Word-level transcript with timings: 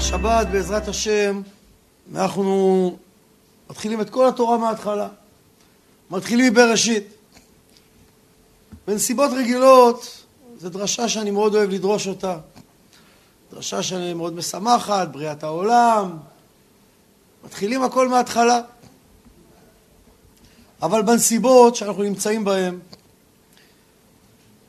השבת 0.00 0.46
בעזרת 0.46 0.88
השם 0.88 1.42
אנחנו 2.14 2.96
מתחילים 3.70 4.00
את 4.00 4.10
כל 4.10 4.28
התורה 4.28 4.58
מההתחלה. 4.58 5.08
מתחילים 6.10 6.52
מבראשית. 6.52 7.04
בנסיבות 8.86 9.30
רגילות 9.30 10.24
זו 10.58 10.68
דרשה 10.68 11.08
שאני 11.08 11.30
מאוד 11.30 11.54
אוהב 11.54 11.70
לדרוש 11.70 12.06
אותה. 12.06 12.38
דרשה 13.52 13.82
שאני 13.82 14.14
מאוד 14.14 14.34
משמחת, 14.34 15.08
בריאת 15.08 15.42
העולם. 15.42 16.18
מתחילים 17.44 17.82
הכל 17.82 18.08
מההתחלה. 18.08 18.60
אבל 20.82 21.02
בנסיבות 21.02 21.76
שאנחנו 21.76 22.02
נמצאים 22.02 22.44
בהן 22.44 22.78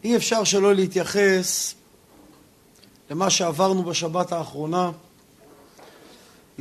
אי 0.03 0.15
אפשר 0.15 0.43
שלא 0.43 0.75
להתייחס 0.75 1.73
למה 3.09 3.29
שעברנו 3.29 3.83
בשבת 3.83 4.31
האחרונה, 4.31 4.91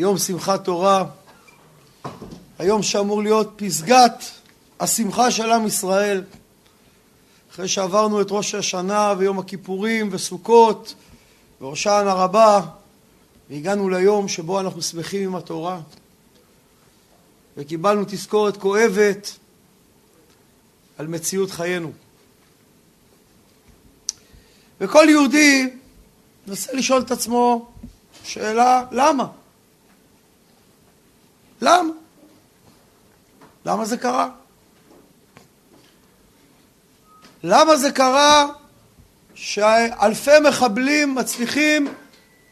יום 0.00 0.18
שמחת 0.18 0.64
תורה, 0.64 1.04
היום 2.58 2.82
שאמור 2.82 3.22
להיות 3.22 3.52
פסגת 3.56 4.24
השמחה 4.80 5.30
של 5.30 5.50
עם 5.50 5.66
ישראל, 5.66 6.24
אחרי 7.50 7.68
שעברנו 7.68 8.20
את 8.20 8.26
ראש 8.30 8.54
השנה 8.54 9.14
ויום 9.18 9.38
הכיפורים 9.38 10.08
וסוכות 10.12 10.94
והושענא 11.60 12.08
רבה, 12.08 12.60
והגענו 13.50 13.88
ליום 13.88 14.28
שבו 14.28 14.60
אנחנו 14.60 14.82
שמחים 14.82 15.22
עם 15.28 15.36
התורה, 15.36 15.80
וקיבלנו 17.56 18.04
תזכורת 18.08 18.56
כואבת 18.56 19.36
על 20.98 21.06
מציאות 21.06 21.50
חיינו. 21.50 21.92
וכל 24.80 25.06
יהודי 25.08 25.70
מנסה 26.46 26.72
לשאול 26.72 27.02
את 27.02 27.10
עצמו 27.10 27.68
שאלה, 28.24 28.84
למה? 28.90 29.39
למה? 31.60 31.92
למה 33.64 33.84
זה 33.84 33.96
קרה? 33.96 34.28
למה 37.42 37.76
זה 37.76 37.92
קרה 37.92 38.46
שאלפי 39.34 40.38
מחבלים 40.48 41.14
מצליחים 41.14 41.94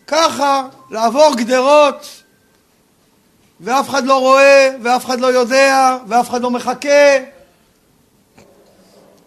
ככה 0.07 0.69
לעבור 0.91 1.35
גדרות 1.37 2.23
ואף 3.61 3.89
אחד 3.89 4.05
לא 4.05 4.19
רואה 4.19 4.71
ואף 4.83 5.05
אחד 5.05 5.21
לא 5.21 5.27
יודע 5.27 5.99
ואף 6.09 6.31
אחד 6.31 6.43
לא 6.43 6.51
מחכה 6.51 7.19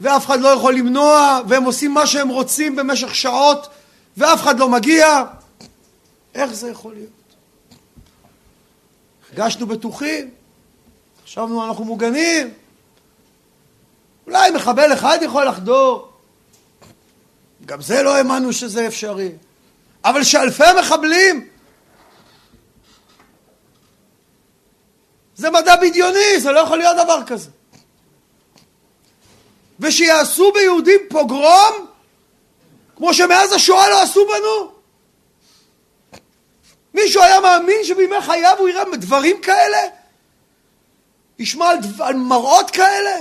ואף 0.01 0.25
אחד 0.25 0.39
לא 0.39 0.47
יכול 0.47 0.73
למנוע 0.73 1.39
והם 1.47 1.63
עושים 1.63 1.93
מה 1.93 2.07
שהם 2.07 2.29
רוצים 2.29 2.75
במשך 2.75 3.15
שעות 3.15 3.67
ואף 4.17 4.41
אחד 4.41 4.59
לא 4.59 4.69
מגיע. 4.69 5.23
איך 6.35 6.53
זה 6.53 6.69
יכול 6.69 6.93
להיות? 6.93 7.20
הרגשנו 9.31 9.67
בטוחים, 9.67 10.29
חשבנו 11.23 11.65
אנחנו 11.65 11.85
מוגנים, 11.85 12.53
אולי 14.27 14.51
מחבל 14.51 14.93
אחד 14.93 15.17
יכול 15.21 15.45
לחדור, 15.45 16.11
גם 17.65 17.81
זה 17.81 18.03
לא 18.03 18.15
האמנו 18.15 18.53
שזה 18.53 18.87
אפשרי, 18.87 19.31
אבל 20.05 20.23
שאלפי 20.23 20.63
מחבלים 20.79 21.49
זה 25.35 25.49
מדע 25.49 25.75
בדיוני, 25.75 26.39
זה 26.39 26.51
לא 26.51 26.59
יכול 26.59 26.77
להיות 26.77 26.97
דבר 27.03 27.23
כזה. 27.27 27.49
ושיעשו 29.79 30.51
ביהודים 30.51 30.99
פוגרום 31.09 31.87
כמו 32.95 33.13
שמאז 33.13 33.51
השואה 33.53 33.89
לא 33.89 34.01
עשו 34.01 34.25
בנו? 34.27 34.80
מישהו 36.93 37.21
היה 37.23 37.39
מאמין 37.39 37.83
שבימי 37.83 38.21
חייו 38.21 38.55
הוא 38.59 38.69
יראה 38.69 38.83
דברים 38.93 39.41
כאלה? 39.41 39.77
ישמע 41.39 41.69
על, 41.69 41.77
דבר, 41.81 42.05
על 42.05 42.15
מראות 42.15 42.71
כאלה? 42.71 43.15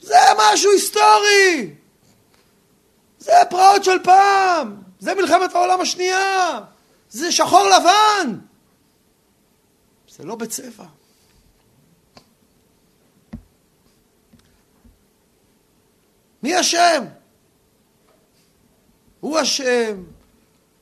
זה 0.00 0.16
משהו 0.38 0.72
היסטורי. 0.72 1.74
זה 3.18 3.32
פרעות 3.50 3.84
של 3.84 4.02
פעם. 4.04 4.82
זה 4.98 5.14
מלחמת 5.14 5.54
העולם 5.54 5.80
השנייה. 5.80 6.60
זה 7.10 7.32
שחור 7.32 7.66
לבן. 7.68 8.38
זה 10.08 10.24
לא 10.24 10.34
בצבע. 10.34 10.84
מי 16.42 16.60
אשם? 16.60 17.04
הוא 19.20 19.42
אשם, 19.42 20.04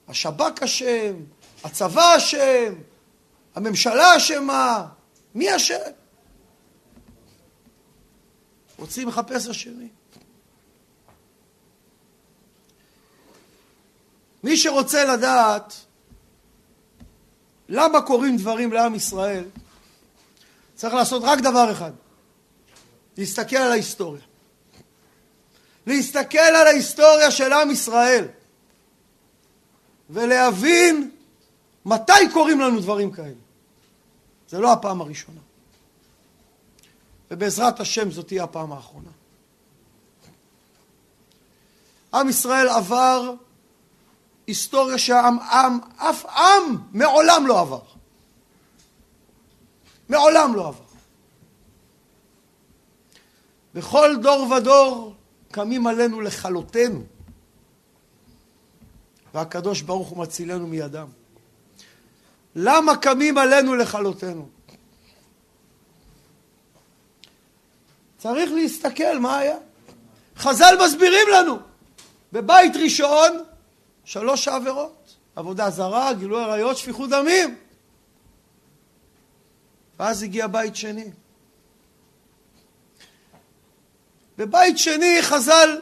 השב"כ 0.08 0.62
אשם, 0.62 1.14
הצבא 1.64 2.16
אשם, 2.16 2.74
הממשלה 3.54 4.16
אשמה, 4.16 4.86
מי 5.34 5.56
אשם? 5.56 5.74
רוצים 8.78 9.08
לחפש 9.08 9.48
אשמים. 9.48 9.88
מי 14.42 14.56
שרוצה 14.56 15.04
לדעת 15.04 15.74
למה 17.68 18.00
קורים 18.02 18.36
דברים 18.36 18.72
לעם 18.72 18.94
ישראל, 18.94 19.44
צריך 20.74 20.94
לעשות 20.94 21.22
רק 21.24 21.38
דבר 21.38 21.72
אחד, 21.72 21.92
להסתכל 23.16 23.56
על 23.56 23.70
ההיסטוריה. 23.70 24.22
להסתכל 25.86 26.38
על 26.38 26.66
ההיסטוריה 26.66 27.30
של 27.30 27.52
עם 27.52 27.70
ישראל 27.70 28.28
ולהבין 30.10 31.10
מתי 31.84 32.12
קורים 32.32 32.60
לנו 32.60 32.80
דברים 32.80 33.10
כאלה. 33.10 33.34
זה 34.48 34.58
לא 34.58 34.72
הפעם 34.72 35.00
הראשונה. 35.00 35.40
ובעזרת 37.30 37.80
השם 37.80 38.10
זאת 38.10 38.26
תהיה 38.26 38.44
הפעם 38.44 38.72
האחרונה. 38.72 39.10
עם 42.14 42.28
ישראל 42.28 42.68
עבר 42.68 43.34
היסטוריה 44.46 44.98
שהעם, 44.98 45.38
עם, 45.38 45.78
אף 45.96 46.26
עם 46.26 46.76
מעולם 46.92 47.46
לא 47.46 47.60
עבר. 47.60 47.80
מעולם 50.08 50.54
לא 50.54 50.68
עבר. 50.68 50.84
בכל 53.74 54.16
דור 54.22 54.50
ודור 54.50 55.14
קמים 55.50 55.86
עלינו 55.86 56.20
לכלותנו, 56.20 57.02
והקדוש 59.36 59.80
ברוך 59.82 60.08
הוא 60.08 60.18
מצילנו 60.18 60.66
מידם. 60.66 61.06
למה 62.54 62.96
קמים 62.96 63.38
עלינו 63.38 63.74
לכלותנו? 63.74 64.48
צריך 68.18 68.50
להסתכל 68.52 69.18
מה 69.18 69.38
היה. 69.38 69.56
חז"ל 70.36 70.78
מסבירים 70.84 71.28
לנו, 71.34 71.58
בבית 72.32 72.76
ראשון 72.76 73.44
שלוש 74.04 74.48
עבירות, 74.48 75.14
עבודה 75.36 75.70
זרה, 75.70 76.12
גילוי 76.12 76.42
עריות, 76.42 76.76
שפיכות 76.76 77.10
דמים. 77.10 77.56
ואז 79.98 80.22
הגיע 80.22 80.46
בית 80.46 80.76
שני. 80.76 81.10
בבית 84.38 84.78
שני 84.78 85.22
חז"ל 85.22 85.80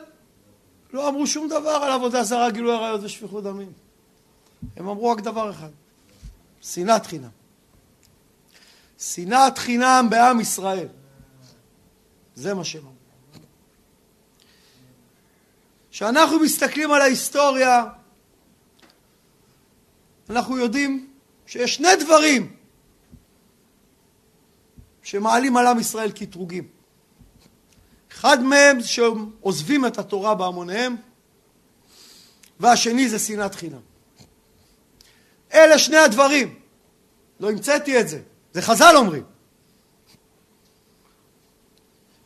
לא 0.94 1.08
אמרו 1.08 1.26
שום 1.26 1.48
דבר 1.48 1.70
על 1.70 1.92
עבודה 1.92 2.24
זרה, 2.24 2.50
גילוי 2.50 2.74
עריות 2.74 3.00
ושפיכות 3.02 3.44
דמים. 3.44 3.72
הם 4.76 4.88
אמרו 4.88 5.10
רק 5.10 5.20
דבר 5.20 5.50
אחד, 5.50 5.70
שנאת 6.60 7.06
חינם. 7.06 7.28
שנאת 8.98 9.58
חינם 9.58 10.06
בעם 10.10 10.40
ישראל. 10.40 10.88
זה 12.34 12.54
מה 12.54 12.64
שהם 12.64 12.82
אמרו. 12.82 12.94
כשאנחנו 15.90 16.38
מסתכלים 16.38 16.92
על 16.92 17.00
ההיסטוריה, 17.00 17.84
אנחנו 20.30 20.58
יודעים 20.58 21.10
שיש 21.46 21.74
שני 21.74 21.96
דברים 22.00 22.56
שמעלים 25.02 25.56
על 25.56 25.66
עם 25.66 25.78
ישראל 25.78 26.10
קטרוגים. 26.10 26.73
אחד 28.14 28.42
מהם 28.42 28.78
שעוזבים 28.80 29.86
את 29.86 29.98
התורה 29.98 30.34
בהמוניהם, 30.34 30.96
והשני 32.60 33.08
זה 33.08 33.18
שנאת 33.18 33.54
חינם. 33.54 33.80
אלה 35.54 35.78
שני 35.78 35.96
הדברים. 35.96 36.54
לא 37.40 37.50
המצאתי 37.50 38.00
את 38.00 38.08
זה, 38.08 38.20
זה 38.52 38.62
חז"ל 38.62 38.96
אומרים. 38.96 39.22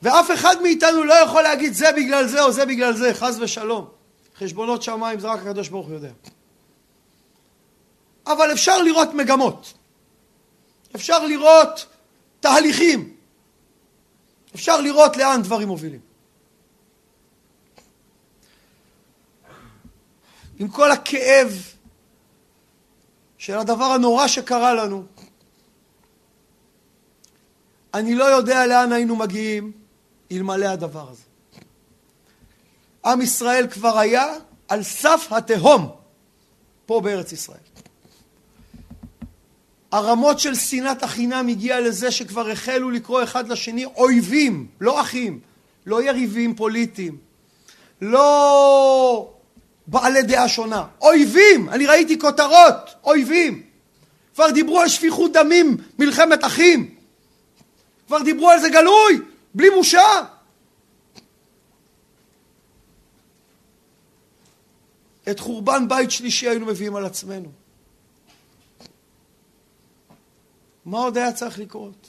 ואף 0.03 0.31
אחד 0.35 0.63
מאיתנו 0.63 1.05
לא 1.05 1.15
יכול 1.15 1.43
להגיד 1.43 1.73
זה 1.73 1.93
בגלל 1.93 2.27
זה 2.27 2.43
או 2.43 2.53
זה 2.53 2.67
בגלל 2.67 2.97
זה, 2.97 3.15
חס 3.15 3.37
ושלום. 3.41 3.89
חשבונות 4.39 4.83
שמיים 4.83 5.21
זה 5.21 5.29
רק 5.29 5.41
הקדוש 5.41 5.69
ברוך 5.69 5.87
הוא 5.87 5.95
יודע. 5.95 6.13
אבל 8.27 8.53
אפשר 8.53 8.83
לראות 8.83 9.15
מגמות. 9.15 9.75
אפשר 10.97 11.27
לראות 11.27 11.87
תהליכים. 12.41 13.18
אפשר 14.59 14.81
לראות 14.81 15.17
לאן 15.17 15.43
דברים 15.43 15.69
מובילים. 15.69 16.01
עם 20.59 20.69
כל 20.69 20.91
הכאב 20.91 21.63
של 23.39 23.59
הדבר 23.59 23.85
הנורא 23.85 24.27
שקרה 24.27 24.75
לנו. 24.75 25.05
אני 27.95 28.15
לא 28.15 28.25
יודע 28.25 28.67
לאן 28.67 28.93
היינו 28.93 29.17
מגיעים 29.17 29.73
אלמלא 30.33 30.67
הדבר 30.67 31.11
הזה. 31.11 31.23
עם 33.05 33.21
ישראל 33.21 33.67
כבר 33.71 33.99
היה 33.99 34.27
על 34.69 34.83
סף 34.83 35.29
התהום 35.31 35.91
פה 36.87 37.01
בארץ 37.01 37.33
ישראל. 37.33 37.59
הרמות 39.93 40.39
של 40.39 40.55
שנאת 40.55 41.03
החינם 41.03 41.49
הגיעה 41.49 41.81
לזה 41.81 42.11
שכבר 42.11 42.51
החלו 42.51 42.91
לקרוא 42.91 43.23
אחד 43.23 43.49
לשני 43.49 43.85
אויבים, 43.85 44.67
לא 44.81 45.01
אחים, 45.01 45.41
לא 45.87 46.03
יריבים 46.03 46.55
פוליטיים, 46.55 47.17
לא 48.01 49.33
בעלי 49.87 50.23
דעה 50.23 50.49
שונה, 50.49 50.87
אויבים, 51.01 51.69
אני 51.69 51.87
ראיתי 51.87 52.19
כותרות, 52.19 52.95
אויבים. 53.05 53.63
כבר 54.35 54.51
דיברו 54.51 54.81
על 54.81 54.89
שפיכות 54.89 55.33
דמים, 55.33 55.77
מלחמת 55.99 56.45
אחים. 56.45 56.95
כבר 58.07 58.23
דיברו 58.23 58.51
על 58.51 58.61
זה 58.61 58.69
גלוי, 58.69 59.21
בלי 59.55 59.71
בושה. 59.71 60.23
את 65.31 65.41
חורבן 65.41 65.89
בית 65.89 66.11
שלישי 66.11 66.49
היינו 66.49 66.67
מביאים 66.67 66.97
על 66.97 67.07
עצמנו. 67.07 67.49
מה 70.89 70.99
עוד 70.99 71.17
היה 71.17 71.33
צריך 71.33 71.59
לקרות? 71.59 72.09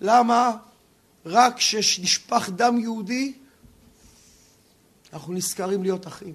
למה 0.00 0.56
רק 1.26 1.56
כשנשפך 1.56 2.50
דם 2.56 2.78
יהודי 2.78 3.32
אנחנו 5.12 5.32
נזכרים 5.32 5.82
להיות 5.82 6.06
אחים? 6.06 6.34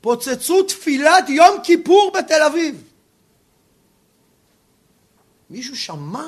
פוצצו 0.00 0.62
תפילת 0.62 1.28
יום 1.28 1.56
כיפור 1.64 2.12
בתל 2.18 2.42
אביב. 2.42 2.88
מישהו 5.50 5.76
שמע 5.76 6.24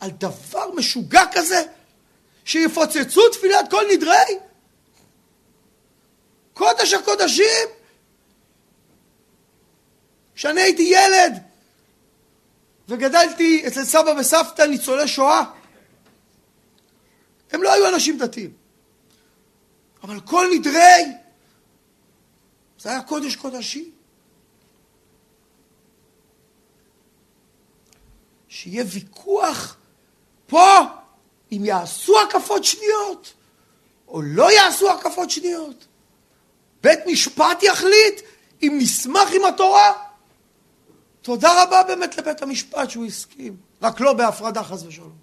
על 0.00 0.10
דבר 0.10 0.74
משוגע 0.74 1.22
כזה? 1.32 1.62
שיפוצצו 2.44 3.28
תפילת 3.32 3.70
כל 3.70 3.84
נדרי? 3.92 4.38
קודש 6.54 6.92
הקודשים? 6.92 7.83
כשאני 10.34 10.60
הייתי 10.60 10.82
ילד 10.82 11.42
וגדלתי 12.88 13.64
אצל 13.66 13.84
סבא 13.84 14.10
וסבתא 14.20 14.62
ניצולי 14.62 15.08
שואה, 15.08 15.42
הם 17.52 17.62
לא 17.62 17.72
היו 17.72 17.88
אנשים 17.88 18.18
דתיים. 18.18 18.52
אבל 20.02 20.20
כל 20.20 20.46
נדרי, 20.54 21.04
זה 22.78 22.90
היה 22.90 23.02
קודש 23.02 23.36
קודשים. 23.36 23.90
שיהיה 28.48 28.84
ויכוח 28.92 29.76
פה 30.46 30.78
אם 31.52 31.64
יעשו 31.64 32.20
הקפות 32.20 32.64
שניות 32.64 33.32
או 34.08 34.22
לא 34.22 34.52
יעשו 34.52 34.90
הקפות 34.90 35.30
שניות. 35.30 35.86
בית 36.82 36.98
משפט 37.06 37.62
יחליט 37.62 38.20
אם 38.62 38.78
נסמך 38.80 39.30
עם 39.34 39.44
התורה. 39.44 40.03
תודה 41.24 41.62
רבה 41.62 41.82
באמת 41.82 42.18
לבית 42.18 42.42
המשפט 42.42 42.90
שהוא 42.90 43.04
הסכים, 43.04 43.56
רק 43.82 44.00
לא 44.00 44.12
בהפרדה 44.12 44.62
חס 44.62 44.82
ושלום. 44.82 45.16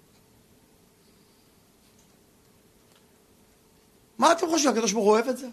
מה 4.18 4.32
אתם 4.32 4.46
חושבים, 4.46 4.72
הקדוש 4.72 4.92
ברוך 4.92 5.04
הוא 5.04 5.12
אוהב 5.12 5.28
את 5.28 5.38
זה? 5.38 5.48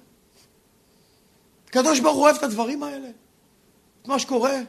הקדוש 1.68 2.00
ברוך 2.00 2.16
הוא 2.16 2.24
אוהב 2.24 2.36
את 2.36 2.44
הדברים 2.44 2.84
האלה? 2.84 3.08
את 4.02 4.08
מה 4.08 4.20
שקורה? 4.20 4.60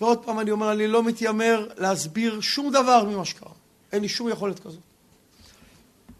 ועוד 0.00 0.24
פעם 0.24 0.40
אני 0.40 0.50
אומר, 0.50 0.72
אני 0.72 0.86
לא 0.86 1.02
מתיימר 1.02 1.68
להסביר 1.76 2.40
שום 2.40 2.72
דבר 2.72 3.04
ממה 3.04 3.24
שקרה. 3.24 3.52
אין 3.92 4.02
לי 4.02 4.08
שום 4.08 4.28
יכולת 4.28 4.58
כזאת. 4.58 4.80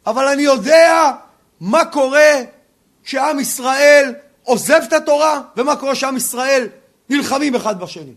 אבל 0.06 0.28
אני 0.28 0.42
יודע 0.42 1.12
מה 1.60 1.84
קורה 1.84 2.34
כשעם 3.04 3.40
ישראל 3.40 4.14
עוזב 4.50 4.80
את 4.88 4.92
התורה, 4.92 5.42
ומה 5.56 5.76
קורה 5.76 5.92
כשעם 5.92 6.16
ישראל 6.16 6.68
נלחמים 7.08 7.54
אחד 7.54 7.80
בשני. 7.80 8.14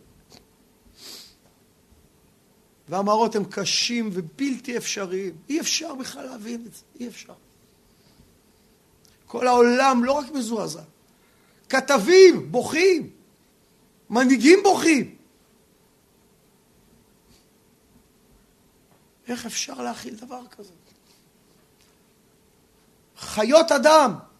והמראות 2.89 3.35
הם 3.35 3.43
קשים 3.45 4.09
ובלתי 4.13 4.77
אפשריים. 4.77 5.35
אי 5.49 5.59
אפשר 5.59 5.95
בכלל 5.95 6.25
להבין 6.25 6.65
את 6.67 6.73
זה, 6.73 6.81
אי 6.99 7.07
אפשר. 7.07 7.33
כל 9.27 9.47
העולם 9.47 10.03
לא 10.03 10.11
רק 10.11 10.31
מזועזע, 10.31 10.81
כתבים 11.69 12.51
בוכים, 12.51 13.09
מנהיגים 14.09 14.59
בוכים. 14.63 15.15
איך 19.27 19.45
אפשר 19.45 19.81
להכיל 19.81 20.15
דבר 20.15 20.41
כזה? 20.57 20.73
חיות 23.17 23.71
אדם. 23.71 24.32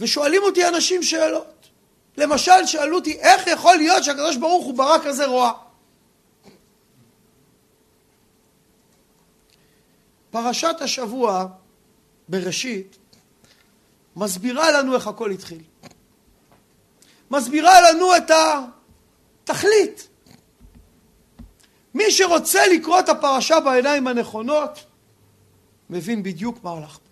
ושואלים 0.00 0.42
אותי 0.42 0.68
אנשים 0.68 1.02
שאלות. 1.02 1.68
למשל, 2.16 2.66
שאלו 2.66 2.96
אותי, 2.96 3.18
איך 3.18 3.46
יכול 3.46 3.76
להיות 3.76 4.04
שהקדוש 4.04 4.36
ברוך 4.36 4.64
הוא 4.64 4.74
ברא 4.74 4.98
כזה 5.04 5.26
רוע? 5.26 5.52
פרשת 10.30 10.76
השבוע, 10.80 11.46
בראשית, 12.28 12.96
מסבירה 14.16 14.70
לנו 14.70 14.94
איך 14.94 15.06
הכל 15.06 15.30
התחיל. 15.30 15.62
מסבירה 17.30 17.80
לנו 17.80 18.16
את 18.16 18.30
התכלית. 19.44 20.08
מי 21.94 22.10
שרוצה 22.10 22.66
לקרוא 22.66 23.00
את 23.00 23.08
הפרשה 23.08 23.60
בעיניים 23.60 24.06
הנכונות, 24.06 24.84
מבין 25.90 26.22
בדיוק 26.22 26.58
מה 26.62 26.70
הלך 26.70 26.98
פה. 26.98 27.05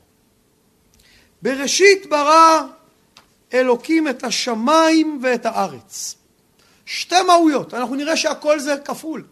בראשית 1.45 2.07
ברא 2.07 2.61
אלוקים 3.55 4.09
את 4.09 4.25
השמיים 4.25 5.21
ואת 5.23 5.47
הארץ. 5.47 6.15
שתי 6.87 7.23
מהויות, 7.27 7.75
אנחנו 7.75 7.95
נראה 7.95 8.17
שהכל 8.17 8.61
זה 8.61 8.77
כפול. 8.85 9.25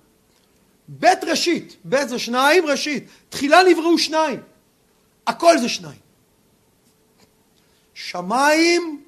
בית 0.88 1.25
ראשית, 1.25 1.76
בית 1.85 2.09
זה 2.09 2.19
שניים, 2.19 2.67
ראשית. 2.67 3.06
תחילה 3.29 3.62
נבראו 3.62 3.99
שניים. 3.99 4.41
הכל 5.26 5.59
זה 5.59 5.69
שניים. 5.69 5.99
שמיים, 7.95 9.02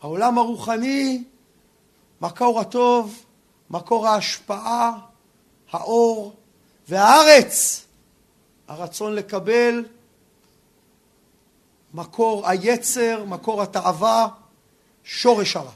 העולם 0.00 0.38
הרוחני, 0.38 1.24
מקור 2.20 2.60
הטוב, 2.60 3.24
מקור 3.70 4.08
ההשפעה, 4.08 4.98
האור, 5.70 6.36
והארץ, 6.88 7.84
הרצון 8.68 9.14
לקבל, 9.14 9.84
מקור 11.94 12.48
היצר, 12.48 13.24
מקור 13.24 13.62
התאווה, 13.62 14.28
שורש 15.04 15.56
הרע. 15.56 15.70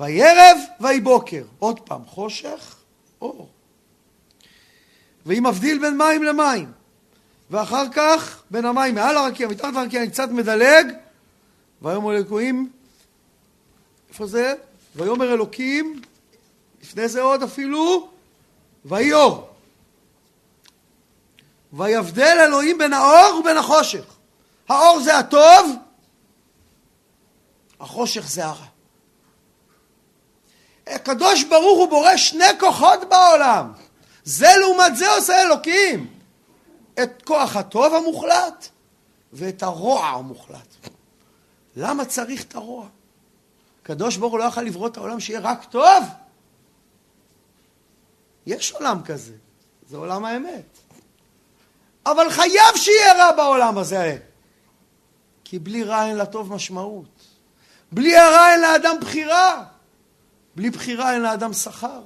ויהי 0.00 0.22
ערב 0.22 0.58
ויהי 0.80 1.00
בוקר, 1.00 1.44
עוד 1.58 1.80
פעם, 1.80 2.04
חושך, 2.06 2.76
אור. 3.20 3.48
והיא 5.26 5.42
מבדיל 5.42 5.78
בין 5.78 5.98
מים 5.98 6.22
למים, 6.22 6.72
ואחר 7.50 7.84
כך 7.92 8.42
בין 8.50 8.64
המים 8.64 8.94
מעל 8.94 9.16
הרקיע, 9.16 9.48
מתחת 9.48 9.76
הרקיע, 9.76 10.02
אני 10.02 10.10
קצת 10.10 10.28
מדלג, 10.30 10.86
ויאמר 11.82 12.16
אלוקים, 12.16 12.70
איפה 14.08 14.26
זה? 14.26 14.54
ויאמר 14.96 15.34
אלוקים, 15.34 16.00
לפני 16.82 17.08
זה 17.08 17.22
עוד 17.22 17.42
אפילו, 17.42 18.08
ויהי 18.84 19.12
אור. 19.12 19.51
ויבדל 21.72 22.38
אלוהים 22.40 22.78
בין 22.78 22.92
האור 22.92 23.40
ובין 23.40 23.56
החושך. 23.56 24.04
האור 24.68 25.00
זה 25.00 25.18
הטוב, 25.18 25.76
החושך 27.80 28.28
זה 28.28 28.46
הרע. 28.46 28.66
הקדוש 30.86 31.44
ברוך 31.44 31.78
הוא 31.78 31.88
בורא 31.88 32.16
שני 32.16 32.44
כוחות 32.60 33.00
בעולם. 33.08 33.72
זה 34.24 34.48
לעומת 34.60 34.96
זה 34.96 35.10
עושה 35.10 35.42
אלוקים. 35.42 36.12
את 37.02 37.22
כוח 37.22 37.56
הטוב 37.56 37.94
המוחלט 37.94 38.68
ואת 39.32 39.62
הרוע 39.62 40.06
המוחלט. 40.06 40.88
למה 41.76 42.04
צריך 42.04 42.44
את 42.44 42.54
הרוע? 42.54 42.86
הקדוש 43.82 44.16
ברוך 44.16 44.32
הוא 44.32 44.38
לא 44.38 44.44
יכול 44.44 44.62
לברוא 44.62 44.88
את 44.88 44.96
העולם 44.96 45.20
שיהיה 45.20 45.40
רק 45.40 45.64
טוב? 45.64 46.04
יש 48.46 48.72
עולם 48.72 49.02
כזה, 49.04 49.34
זה 49.88 49.96
עולם 49.96 50.24
האמת. 50.24 50.71
אבל 52.06 52.30
חייב 52.30 52.76
שיהיה 52.76 53.12
רע 53.14 53.32
בעולם 53.32 53.78
הזה. 53.78 54.18
כי 55.44 55.58
בלי 55.58 55.84
רע 55.84 56.06
אין 56.06 56.16
לטוב 56.16 56.54
משמעות. 56.54 57.26
בלי 57.92 58.16
הרע 58.16 58.52
אין 58.52 58.60
לאדם 58.60 58.96
בחירה. 59.00 59.64
בלי 60.56 60.70
בחירה 60.70 61.12
אין 61.12 61.22
לאדם 61.22 61.52
שכר. 61.52 62.02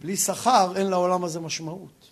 בלי 0.00 0.16
שכר 0.16 0.72
אין 0.76 0.86
לעולם 0.86 1.24
הזה 1.24 1.40
משמעות. 1.40 2.10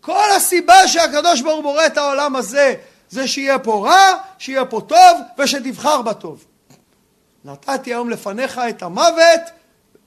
כל 0.00 0.30
הסיבה 0.36 0.88
שהקדוש 0.88 1.40
ברוך 1.40 1.54
הוא 1.54 1.62
בורא 1.62 1.86
את 1.86 1.96
העולם 1.96 2.36
הזה 2.36 2.74
זה 3.10 3.28
שיהיה 3.28 3.58
פה 3.58 3.88
רע, 3.88 4.22
שיהיה 4.38 4.64
פה 4.64 4.80
טוב 4.88 5.20
ושתבחר 5.38 6.02
בטוב. 6.02 6.44
נתתי 7.44 7.90
היום 7.90 8.10
לפניך 8.10 8.60
את 8.68 8.82
המוות, 8.82 9.40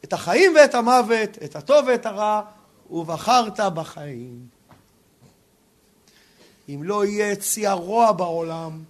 את 0.03 0.13
החיים 0.13 0.53
ואת 0.55 0.75
המוות, 0.75 1.29
את 1.43 1.55
הטוב 1.55 1.85
ואת 1.87 2.05
הרע, 2.05 2.41
ובחרת 2.89 3.59
בחיים. 3.59 4.54
אם 6.69 6.83
לא 6.83 7.05
יהיה 7.05 7.33
את 7.33 7.43
שיא 7.43 7.69
הרוע 7.69 8.11
בעולם, 8.11 8.83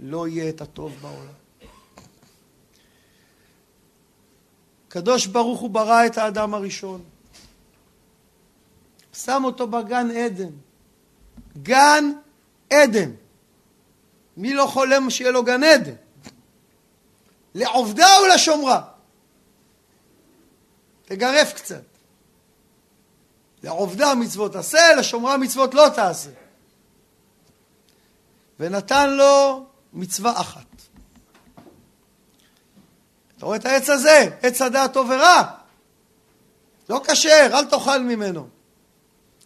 לא 0.00 0.28
יהיה 0.28 0.48
את 0.48 0.60
הטוב 0.60 0.92
בעולם. 1.00 1.34
הקדוש 4.88 5.26
ברוך 5.26 5.60
הוא 5.60 5.70
ברא 5.70 6.06
את 6.06 6.18
האדם 6.18 6.54
הראשון. 6.54 7.02
שם 9.14 9.42
אותו 9.44 9.66
בגן 9.66 10.10
עדן. 10.10 10.50
גן 11.62 12.12
עדן. 12.70 13.10
מי 14.36 14.54
לא 14.54 14.66
חולם 14.66 15.10
שיהיה 15.10 15.30
לו 15.30 15.44
גן 15.44 15.62
עדן? 15.64 15.94
לעובדה 17.54 18.06
ולשומרה. 18.24 18.82
תגרף 21.04 21.52
קצת. 21.52 21.82
לעובדה 23.62 24.14
מצוות 24.14 24.56
עשה, 24.56 24.94
לשומרה 24.98 25.36
מצוות 25.36 25.74
לא 25.74 25.88
תעשה. 25.94 26.43
ונתן 28.60 29.10
לו 29.10 29.66
מצווה 29.92 30.40
אחת. 30.40 30.66
אתה 33.36 33.46
רואה 33.46 33.56
את 33.56 33.66
העץ 33.66 33.90
הזה? 33.90 34.28
עץ 34.42 34.62
הדעת 34.62 34.92
טוב 34.92 35.10
ורע. 35.10 35.42
לא 36.88 37.00
כשר, 37.06 37.48
אל 37.52 37.64
תאכל 37.64 37.98
ממנו. 37.98 38.48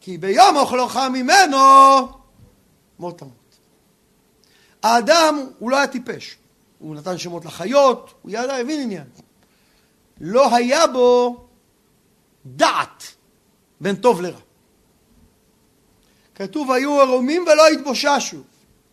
כי 0.01 0.19
ביום 0.19 0.57
אוכלך 0.57 1.01
ממנו, 1.13 1.59
מות 2.99 3.19
תמות. 3.19 3.59
האדם 4.83 5.47
הוא 5.59 5.71
לא 5.71 5.77
היה 5.77 5.87
טיפש. 5.87 6.37
הוא 6.79 6.97
נתן 6.97 7.19
שמות 7.19 7.45
לחיות, 7.45 8.15
הוא 8.23 8.31
ידע, 8.31 8.57
הבין 8.57 8.81
עניין. 8.81 9.07
לא 10.21 10.57
היה 10.57 10.87
בו 10.87 11.37
דעת 12.47 13.05
בין 13.81 13.97
טוב 13.97 14.21
לרע. 14.21 14.41
כתוב, 16.35 16.71
היו 16.71 17.01
ערומים 17.01 17.43
ולא 17.43 17.69
התבוששו. 17.69 18.43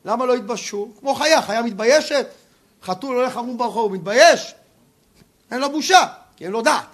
למה 0.05 0.25
לא 0.25 0.35
התבששו? 0.35 0.91
כמו 0.99 1.15
חיה, 1.15 1.41
חיה 1.41 1.61
מתביישת, 1.61 2.27
חתול 2.83 3.15
הולך 3.15 3.35
ערום 3.35 3.57
ברחוב, 3.57 3.91
הוא 3.91 3.91
מתבייש? 3.91 4.55
אין 5.51 5.59
לו 5.59 5.71
בושה, 5.71 6.07
כי 6.35 6.43
אין 6.43 6.51
לו 6.51 6.61
דעת. 6.61 6.87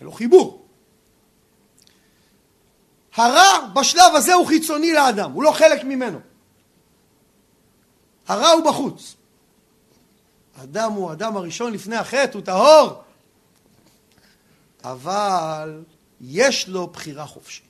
אין 0.00 0.06
לו 0.06 0.12
חיבור. 0.12 0.66
הרע 3.14 3.66
בשלב 3.74 4.14
הזה 4.14 4.34
הוא 4.34 4.46
חיצוני 4.46 4.92
לאדם, 4.92 5.32
הוא 5.32 5.42
לא 5.42 5.52
חלק 5.52 5.84
ממנו. 5.84 6.20
הרע 8.28 8.48
הוא 8.50 8.64
בחוץ. 8.64 9.14
אדם 10.62 10.92
הוא 10.92 11.12
אדם 11.12 11.36
הראשון 11.36 11.72
לפני 11.72 11.96
החטא, 11.96 12.30
הוא 12.34 12.42
טהור. 12.42 13.02
אבל 14.84 15.84
יש 16.20 16.68
לו 16.68 16.86
בחירה 16.86 17.26
חופשית. 17.26 17.65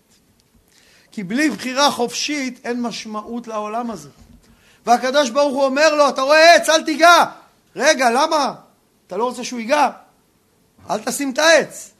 כי 1.16 1.22
בלי 1.22 1.50
בחירה 1.50 1.90
חופשית 1.90 2.60
אין 2.64 2.82
משמעות 2.82 3.46
לעולם 3.46 3.90
הזה. 3.90 4.08
והקדוש 4.86 5.30
ברוך 5.30 5.54
הוא 5.54 5.64
אומר 5.64 5.94
לו, 5.94 6.08
אתה 6.08 6.22
רואה 6.22 6.54
עץ, 6.54 6.68
אל 6.68 6.84
תיגע. 6.84 7.24
רגע, 7.76 8.10
למה? 8.10 8.54
אתה 9.06 9.16
לא 9.16 9.24
רוצה 9.24 9.44
שהוא 9.44 9.60
ייגע? 9.60 9.90
אל 10.90 10.98
תשים 10.98 11.30
את 11.30 11.38
העץ. 11.38 11.90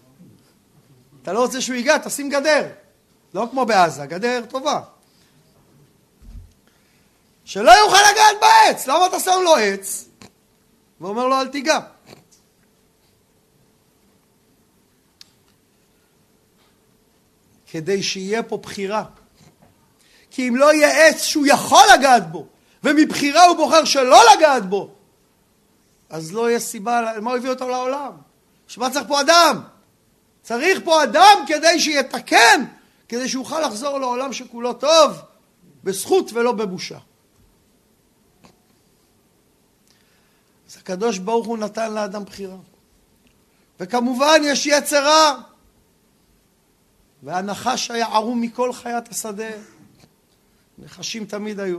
אתה 1.23 1.33
לא 1.33 1.43
רוצה 1.43 1.61
שהוא 1.61 1.77
ייגע, 1.77 1.99
תשים 1.99 2.29
גדר. 2.29 2.69
לא 3.35 3.49
כמו 3.51 3.67
בעזה, 3.67 4.07
גדר 4.07 4.45
טובה. 4.49 4.81
שלא 7.45 7.71
יוכל 7.71 7.97
לגעת 8.13 8.37
בעץ, 8.41 8.87
למה 8.87 9.07
אתה 9.07 9.21
שם 9.21 9.41
לו 9.45 9.57
עץ? 9.57 10.09
ואומר 11.01 11.27
לו 11.27 11.41
אל 11.41 11.49
תיגע. 11.49 11.79
כדי 17.71 18.03
שיהיה 18.03 18.43
פה 18.43 18.57
בחירה. 18.57 19.05
כי 20.31 20.49
אם 20.49 20.57
לא 20.57 20.75
יהיה 20.75 21.09
עץ 21.09 21.23
שהוא 21.23 21.47
יכול 21.47 21.83
לגעת 21.95 22.31
בו, 22.31 22.47
ומבחירה 22.85 23.45
הוא 23.45 23.57
בוחר 23.57 23.85
שלא 23.85 24.21
לגעת 24.37 24.69
בו, 24.69 24.91
אז 26.11 26.33
לא 26.33 26.49
יהיה 26.49 26.61
סיבה, 26.61 27.13
מה 27.21 27.31
הוא 27.31 27.39
הביא 27.39 27.51
אותו 27.51 27.69
לעולם? 27.69 28.13
שמה 28.69 28.91
צריך 28.91 29.05
פה 29.09 29.21
אדם? 29.21 29.61
צריך 30.43 30.81
פה 30.85 31.03
אדם 31.03 31.45
כדי 31.47 31.81
שיתקן, 31.81 32.65
כדי 33.09 33.29
שיוכל 33.29 33.61
לחזור 33.61 33.99
לעולם 33.99 34.33
שכולו 34.33 34.73
טוב, 34.73 35.21
בזכות 35.85 36.33
ולא 36.33 36.53
בבושה. 36.53 36.99
אז 40.69 40.77
הקדוש 40.77 41.19
ברוך 41.19 41.47
הוא 41.47 41.59
נתן 41.59 41.95
לאדם 41.95 42.25
בחירה. 42.25 42.57
וכמובן 43.81 44.41
יש 44.45 44.67
יצר 44.67 45.05
רע. 45.05 45.41
והנחש 47.23 47.91
היה 47.91 48.07
ערום 48.07 48.41
מכל 48.41 48.73
חיית 48.73 49.09
השדה. 49.09 49.51
נחשים 50.79 51.25
תמיד 51.25 51.61
היו. 51.61 51.79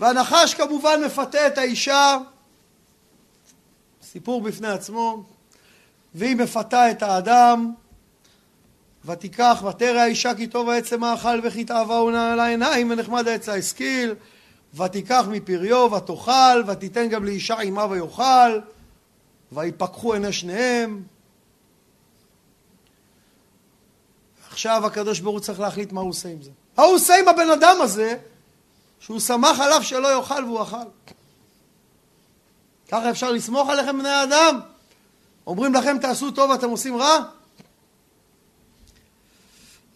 והנחש 0.00 0.54
כמובן 0.54 1.00
מפתה 1.06 1.46
את 1.46 1.58
האישה, 1.58 2.18
סיפור 4.02 4.42
בפני 4.42 4.68
עצמו, 4.68 5.22
והיא 6.14 6.36
מפתה 6.36 6.90
את 6.90 7.02
האדם, 7.02 7.72
ותיקח 9.04 9.62
ותרא 9.68 10.00
האישה 10.00 10.34
כי 10.34 10.46
טוב 10.46 10.68
העצם 10.68 11.04
האכל 11.04 11.40
וכי 11.44 11.64
תאווה 11.64 12.32
על 12.32 12.40
העיניים 12.40 12.90
ונחמד 12.90 13.28
העץ 13.28 13.48
ההשכיל 13.48 14.14
ותיקח 14.74 15.24
מפריו 15.30 15.90
ותאכל 15.92 16.62
ותיתן 16.66 17.08
גם 17.08 17.24
לאישה 17.24 17.60
עמה 17.60 17.86
ויאכל 17.90 18.60
ויפקחו 19.52 20.12
עיני 20.12 20.32
שניהם 20.32 21.02
עכשיו 24.58 24.86
הקדוש 24.86 25.20
ברוך 25.20 25.34
הוא 25.34 25.40
צריך 25.40 25.60
להחליט 25.60 25.92
מה 25.92 26.00
הוא 26.00 26.10
עושה 26.10 26.28
עם 26.28 26.42
זה. 26.42 26.50
מה 26.78 26.84
הוא 26.84 26.94
עושה 26.94 27.18
עם 27.18 27.28
הבן 27.28 27.50
אדם 27.50 27.76
הזה 27.80 28.16
שהוא 29.00 29.20
שמח 29.20 29.60
עליו 29.60 29.82
שלא 29.82 30.08
יאכל 30.08 30.44
והוא 30.44 30.62
אכל? 30.62 30.76
ככה 32.88 33.10
אפשר 33.10 33.30
לסמוך 33.30 33.68
עליכם 33.68 33.98
בני 33.98 34.08
האדם? 34.08 34.60
אומרים 35.46 35.74
לכם 35.74 35.98
תעשו 35.98 36.30
טוב 36.30 36.50
ואתם 36.50 36.70
עושים 36.70 36.96
רע? 36.96 37.18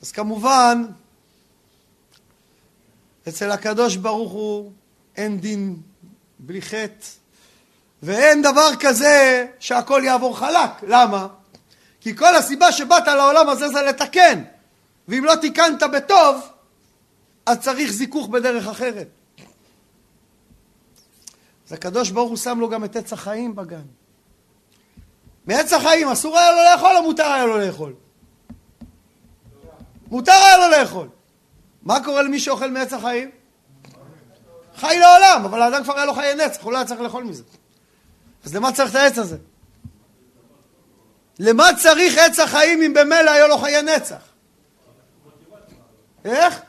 אז 0.02 0.12
כמובן, 0.12 0.86
אצל 3.28 3.50
הקדוש 3.50 3.96
ברוך 3.96 4.32
הוא 4.32 4.72
אין 5.16 5.40
דין 5.40 5.76
בלי 6.38 6.62
חטא, 6.62 7.06
ואין 8.02 8.42
דבר 8.42 8.68
כזה 8.80 9.46
שהכל 9.60 10.02
יעבור 10.04 10.38
חלק. 10.38 10.70
למה? 10.82 11.26
כי 12.00 12.16
כל 12.16 12.36
הסיבה 12.36 12.72
שבאת 12.72 13.06
לעולם 13.06 13.48
הזה 13.48 13.68
זה 13.68 13.82
לתקן, 13.82 14.42
ואם 15.08 15.24
לא 15.24 15.34
תיקנת 15.34 15.82
בטוב, 15.82 16.48
אז 17.46 17.58
צריך 17.58 17.92
זיכוך 17.92 18.28
בדרך 18.28 18.66
אחרת. 18.66 19.08
אז 21.66 21.72
הקדוש 21.72 22.10
ברוך 22.10 22.28
הוא 22.28 22.36
שם 22.36 22.60
לו 22.60 22.68
גם 22.68 22.84
את 22.84 22.96
עץ 22.96 23.12
החיים 23.12 23.56
בגן. 23.56 23.82
מעץ 25.46 25.72
החיים 25.72 26.08
אסור 26.08 26.38
היה 26.38 26.50
לו 26.52 26.58
לאכול 26.72 26.96
או 26.96 27.02
מותר 27.02 27.26
היה 27.26 27.46
לו 27.46 27.58
לאכול? 27.58 27.94
מותר 30.06 30.32
היה 30.32 30.56
לו 30.56 30.78
לאכול. 30.78 31.08
מה 31.82 32.04
קורה 32.04 32.22
למי 32.22 32.40
שאוכל 32.40 32.70
מעץ 32.70 32.92
החיים? 32.92 33.30
חי 34.76 34.98
לעולם, 35.00 35.44
אבל 35.44 35.62
האדם 35.62 35.84
כבר 35.84 35.96
היה 35.96 36.04
לו 36.04 36.14
חיי 36.14 36.34
נצח, 36.34 36.62
הוא 36.62 36.72
לא 36.72 36.76
היה 36.76 36.86
צריך 36.86 37.00
לאכול 37.00 37.24
מזה. 37.24 37.42
אז 38.44 38.54
למה 38.54 38.72
צריך 38.72 38.90
את 38.90 38.94
העץ 38.94 39.18
הזה? 39.18 39.36
למה 41.38 41.64
צריך 41.78 42.18
עץ 42.18 42.38
החיים 42.38 42.82
אם 42.82 42.94
במילא 42.94 43.30
היו 43.30 43.48
לו 43.48 43.58
חיי 43.58 43.82
נצח? 43.82 44.31
איך? 46.24 46.60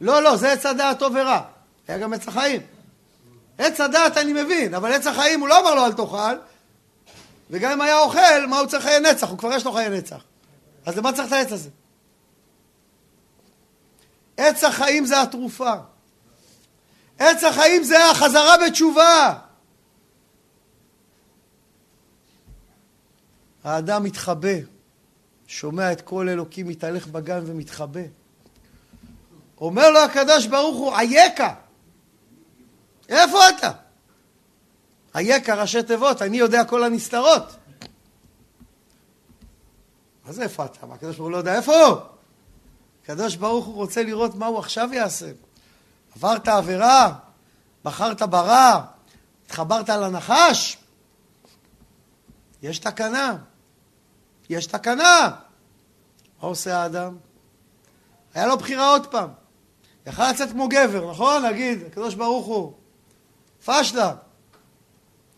לא, 0.00 0.22
לא, 0.22 0.36
זה 0.36 0.52
עץ 0.52 0.66
הדעת 0.66 0.98
טוב 0.98 1.12
ורע. 1.16 1.40
היה 1.88 1.98
גם 1.98 2.12
עץ 2.12 2.28
החיים. 2.28 2.60
עץ 3.58 3.80
הדעת 3.80 4.16
אני 4.16 4.32
מבין, 4.32 4.74
אבל 4.74 4.92
עץ 4.92 5.06
החיים 5.06 5.40
הוא 5.40 5.48
לא 5.48 5.60
אמר 5.60 5.74
לו 5.74 5.84
אל 5.86 5.92
תאכל, 5.92 6.36
וגם 7.50 7.72
אם 7.72 7.80
היה 7.80 7.98
אוכל, 7.98 8.46
מה 8.48 8.58
הוא 8.58 8.66
צריך 8.66 8.82
חיי 8.82 9.00
נצח? 9.00 9.30
הוא 9.30 9.38
כבר 9.38 9.52
יש 9.52 9.64
לו 9.64 9.72
חיי 9.72 9.88
נצח. 9.88 10.22
אז 10.86 10.96
למה 10.96 11.12
צריך 11.12 11.28
את 11.28 11.32
העץ 11.32 11.52
הזה? 11.52 11.70
עץ 14.36 14.64
החיים 14.64 15.06
זה 15.06 15.22
התרופה. 15.22 15.72
עץ 17.18 17.44
החיים 17.44 17.82
זה 17.82 18.10
החזרה 18.10 18.54
בתשובה. 18.66 19.38
האדם 23.64 24.04
מתחבא, 24.04 24.56
שומע 25.46 25.92
את 25.92 26.00
כל 26.00 26.28
אלוקים 26.28 26.68
מתהלך 26.68 27.06
בגן 27.06 27.40
ומתחבא. 27.46 28.00
אומר 29.60 29.90
לו 29.90 30.00
הקדוש 30.00 30.46
ברוך 30.46 30.76
הוא, 30.76 30.94
אייכה. 30.94 31.54
איפה 33.08 33.48
אתה? 33.48 33.70
אייכה 35.14 35.54
ראשי 35.54 35.82
תיבות, 35.82 36.22
אני 36.22 36.36
יודע 36.36 36.64
כל 36.64 36.84
הנסתרות. 36.84 37.56
זה 40.28 40.42
איפה 40.42 40.64
אתה? 40.64 40.86
מה 40.86 40.94
הקדוש 40.94 41.16
ברוך 41.16 41.26
הוא 41.26 41.32
לא 41.32 41.36
יודע 41.36 41.54
איפה 41.54 41.72
הוא? 41.86 41.96
הקדוש 43.02 43.36
ברוך 43.36 43.66
הוא 43.66 43.74
רוצה 43.74 44.02
לראות 44.02 44.34
מה 44.34 44.46
הוא 44.46 44.58
עכשיו 44.58 44.88
יעשה. 44.92 45.30
עברת 46.16 46.48
עבירה, 46.48 47.14
בחרת 47.84 48.22
ברע, 48.22 48.84
התחברת 49.46 49.88
לנחש, 49.88 50.76
יש 52.62 52.78
תקנה. 52.78 53.36
יש 54.48 54.66
תקנה. 54.66 55.30
מה 56.42 56.48
עושה 56.48 56.82
האדם? 56.82 57.16
היה 58.34 58.46
לו 58.46 58.58
בחירה 58.58 58.90
עוד 58.90 59.06
פעם. 59.06 59.30
יכל 60.06 60.30
לצאת 60.30 60.50
כמו 60.50 60.68
גבר, 60.68 61.10
נכון? 61.10 61.42
להגיד, 61.42 61.82
הקדוש 61.86 62.14
ברוך 62.14 62.46
הוא, 62.46 62.72
פשלה, 63.64 64.14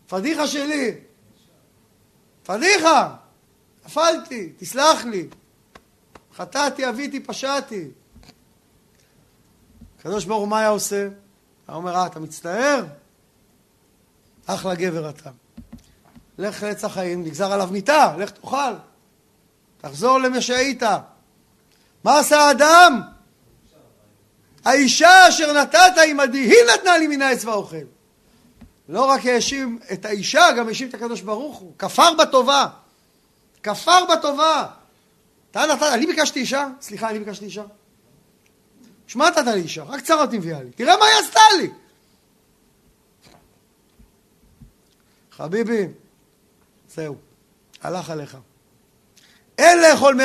פדיחה 0.07 0.47
שלי, 0.47 0.95
פדיחה, 2.43 3.15
נפלתי, 3.85 4.53
תסלח 4.57 5.05
לי, 5.05 5.27
חטאתי, 6.35 6.89
אביתי, 6.89 7.19
פשעתי. 7.19 7.87
הקדוש 9.99 10.25
ברוך 10.25 10.39
הוא 10.39 10.47
מה 10.47 10.59
היה 10.59 10.69
עושה? 10.69 11.07
היה 11.67 11.77
אומר, 11.77 11.95
אה, 11.95 12.05
אתה 12.05 12.19
מצטער? 12.19 12.85
אחלה 14.45 14.75
גבר 14.75 15.09
אתה. 15.09 15.29
לך 16.37 16.63
לעץ 16.63 16.83
החיים, 16.83 17.23
נגזר 17.23 17.53
עליו 17.53 17.69
מיתה, 17.71 18.15
לך 18.17 18.29
תאכל. 18.29 18.73
תחזור 19.77 20.17
למה 20.17 20.41
שהיית. 20.41 20.83
מה 22.03 22.19
עשה 22.19 22.39
האדם? 22.39 23.01
האישה 24.65 25.29
אשר 25.29 25.53
נתת 25.53 25.79
עמדי, 26.09 26.37
היא 26.37 26.73
נתנה 26.73 26.97
לי 26.97 27.07
מן 27.07 27.21
העץ 27.21 27.45
ואוכל. 27.45 27.77
לא 28.89 29.05
רק 29.05 29.25
האשים 29.25 29.79
את 29.93 30.05
האישה, 30.05 30.51
גם 30.57 30.67
האשים 30.67 30.89
את 30.89 30.93
הקדוש 30.93 31.21
ברוך 31.21 31.57
הוא. 31.57 31.73
כפר 31.77 32.13
בטובה. 32.13 32.67
כפר 33.63 34.05
בטובה. 34.05 34.67
אתה 35.51 35.65
נתת, 35.65 35.83
אני 35.83 36.05
ביקשתי 36.05 36.39
אישה? 36.39 36.67
סליחה, 36.81 37.09
אני 37.09 37.19
ביקשתי 37.19 37.45
אישה? 37.45 37.63
שמע 39.07 39.29
נתת 39.29 39.45
לי 39.45 39.61
אישה? 39.61 39.83
רק 39.83 40.01
צרות 40.01 40.33
מביאה 40.33 40.63
לי. 40.63 40.71
תראה 40.71 40.97
מה 40.97 41.05
היא 41.05 41.25
עשתה 41.25 41.41
לי. 41.57 41.69
חביבי, 45.31 45.87
זהו, 46.89 47.15
הלך 47.81 48.09
עליך. 48.09 48.37
אין 49.57 49.81
לאכול 49.81 50.15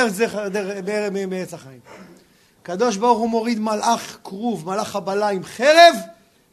מעץ 1.28 1.54
החיים. 1.54 1.80
הקדוש 2.64 2.96
ברוך 2.96 3.18
הוא 3.18 3.30
מוריד 3.30 3.58
מלאך 3.58 4.18
כרוב, 4.24 4.66
מלאך 4.66 4.88
חבלה 4.88 5.28
עם 5.28 5.44
חרב, 5.44 5.94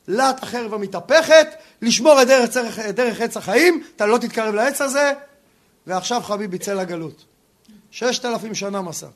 לת 0.07 0.43
החרב 0.43 0.73
המתהפכת, 0.73 1.47
לשמור 1.81 2.21
את 2.21 2.27
דרך, 2.27 2.79
את 2.89 2.95
דרך 2.95 3.21
עץ 3.21 3.37
החיים, 3.37 3.83
אתה 3.95 4.05
לא 4.05 4.17
תתקרב 4.17 4.55
לעץ 4.55 4.81
הזה, 4.81 5.13
ועכשיו 5.87 6.21
חביבי 6.21 6.57
צא 6.57 6.73
לגלות. 6.73 7.25
ששת 7.91 8.25
אלפים 8.25 8.55
שנה 8.55 8.81
מסע. 8.81 9.07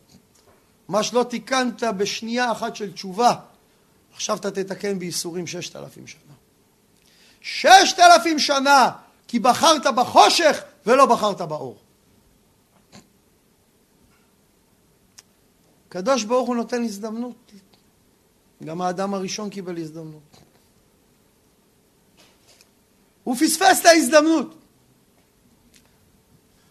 מה 0.87 1.03
שלא 1.03 1.25
תיקנת 1.29 1.83
בשנייה 1.83 2.51
אחת 2.51 2.75
של 2.75 2.91
תשובה, 2.93 3.33
עכשיו 4.13 4.37
אתה 4.37 4.51
תתקן 4.51 4.99
בייסורים 4.99 5.47
ששת 5.47 5.75
אלפים 5.75 6.07
שנה. 6.07 6.33
ששת 7.41 7.99
אלפים 7.99 8.39
שנה, 8.39 8.91
כי 9.27 9.39
בחרת 9.39 9.87
בחושך 9.95 10.61
ולא 10.85 11.05
בחרת 11.05 11.41
באור. 11.41 11.77
הקדוש 15.95 16.23
ברוך 16.23 16.47
הוא 16.47 16.55
נותן 16.55 16.83
הזדמנות. 16.83 17.51
גם 18.63 18.81
האדם 18.81 19.13
הראשון 19.13 19.49
קיבל 19.49 19.77
הזדמנות. 19.77 20.37
הוא 23.23 23.35
פספס 23.35 23.81
את 23.81 23.85
ההזדמנות. 23.85 24.55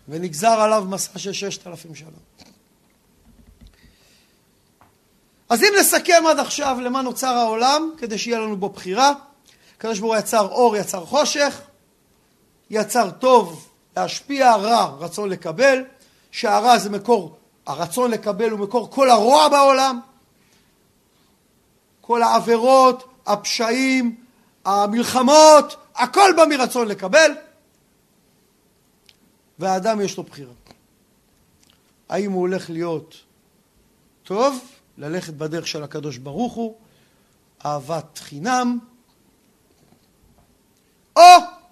ונגזר 0.09 0.61
עליו 0.61 0.85
מסע 0.89 1.19
של 1.19 1.33
ששת 1.33 1.67
אלפים 1.67 1.95
שנה. 1.95 2.09
אז 5.49 5.63
אם 5.63 5.73
נסכם 5.81 6.23
עד 6.31 6.39
עכשיו 6.39 6.77
למה 6.81 7.03
נוצר 7.03 7.35
העולם, 7.35 7.91
כדי 7.99 8.19
שיהיה 8.19 8.39
לנו 8.39 8.57
בו 8.57 8.69
בחירה, 8.69 9.13
הקדוש 9.77 9.99
ברוך 9.99 10.13
הוא 10.13 10.21
יצר 10.21 10.49
אור, 10.49 10.77
יצר 10.77 11.05
חושך, 11.07 11.61
יצר 12.71 13.11
טוב, 13.11 13.69
להשפיע, 13.97 14.57
רע, 14.57 14.97
רצון 14.99 15.29
לקבל, 15.29 15.85
שהרע 16.31 16.79
זה 16.79 16.91
מקור 16.91 17.39
הרצון 17.67 18.11
לקבל 18.11 18.51
הוא 18.51 18.61
מקור 18.61 18.91
כל 18.91 19.11
הרוע 19.11 19.49
בעולם, 19.49 20.01
כל 22.01 22.23
העבירות, 22.23 23.05
הפשעים, 23.27 24.17
המלחמות, 24.65 25.77
הכל 25.95 26.31
בא 26.37 26.45
מרצון 26.49 26.89
לקבל, 26.89 27.33
והאדם 29.59 30.01
יש 30.01 30.17
לו 30.17 30.23
בחירה. 30.23 30.53
האם 32.09 32.33
הוא 32.33 32.41
הולך 32.41 32.71
להיות 32.71 33.15
טוב, 34.23 34.65
ללכת 34.99 35.35
בדרך 35.35 35.67
של 35.67 35.83
הקדוש 35.83 36.17
ברוך 36.17 36.53
הוא, 36.53 36.77
אהבת 37.65 38.19
חינם, 38.19 38.79
או 41.17 41.23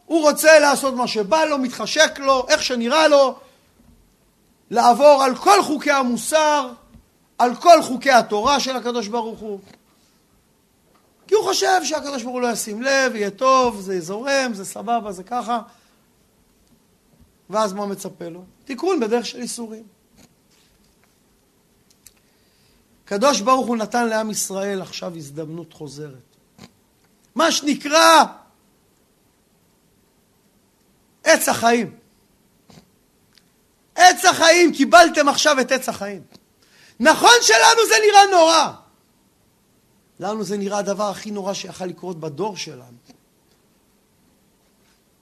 הוא 0.07 0.22
רוצה 0.22 0.59
לעשות 0.59 0.94
מה 0.94 1.09
שבא 1.09 1.44
לו, 1.44 1.59
מתחשק 1.59 2.18
לו, 2.18 2.46
איך 2.48 2.62
שנראה 2.62 3.09
לו, 3.09 3.38
לעבור 4.72 5.22
על 5.22 5.37
כל 5.37 5.62
חוקי 5.62 5.90
המוסר, 5.90 6.72
על 7.38 7.56
כל 7.56 7.82
חוקי 7.82 8.11
התורה 8.11 8.61
של 8.61 8.76
הקדוש 8.76 9.08
ברוך 9.08 9.38
הוא. 9.38 9.61
כי 11.26 11.35
הוא 11.35 11.44
חושב 11.44 11.85
שהקדוש 11.85 12.22
ברוך 12.22 12.35
הוא 12.35 12.42
לא 12.42 12.52
ישים 12.52 12.82
לב, 12.82 13.14
יהיה 13.14 13.30
טוב, 13.30 13.80
זה 13.80 14.00
זורם, 14.00 14.54
זה 14.54 14.64
סבבה, 14.64 15.12
זה 15.12 15.22
ככה. 15.24 15.61
ואז 17.50 17.72
מה 17.72 17.87
מצפה 17.87 18.28
לו? 18.28 18.44
תיקון 18.64 19.00
בדרך 19.00 19.26
של 19.26 19.40
איסורים. 19.40 19.85
הקדוש 23.04 23.40
ברוך 23.40 23.66
הוא 23.66 23.76
נתן 23.76 24.08
לעם 24.08 24.30
ישראל 24.30 24.82
עכשיו 24.82 25.16
הזדמנות 25.16 25.72
חוזרת. 25.72 26.37
מה 27.35 27.52
שנקרא 27.52 28.24
עץ 31.24 31.48
החיים. 31.48 32.02
עץ 34.11 34.25
החיים, 34.25 34.73
קיבלתם 34.73 35.29
עכשיו 35.29 35.61
את 35.61 35.73
עץ 35.73 35.88
החיים. 35.88 36.23
נכון 37.01 37.35
שלנו 37.43 37.81
זה 37.88 37.95
נראה 38.07 38.21
נורא. 38.31 38.73
לנו 40.21 40.45
זה 40.45 40.57
נראה 40.57 40.79
הדבר 40.79 41.11
הכי 41.11 41.31
נורא 41.31 41.55
שיכל 41.55 41.87
לקרות 41.87 42.21
בדור 42.21 42.57
שלנו. 42.57 42.97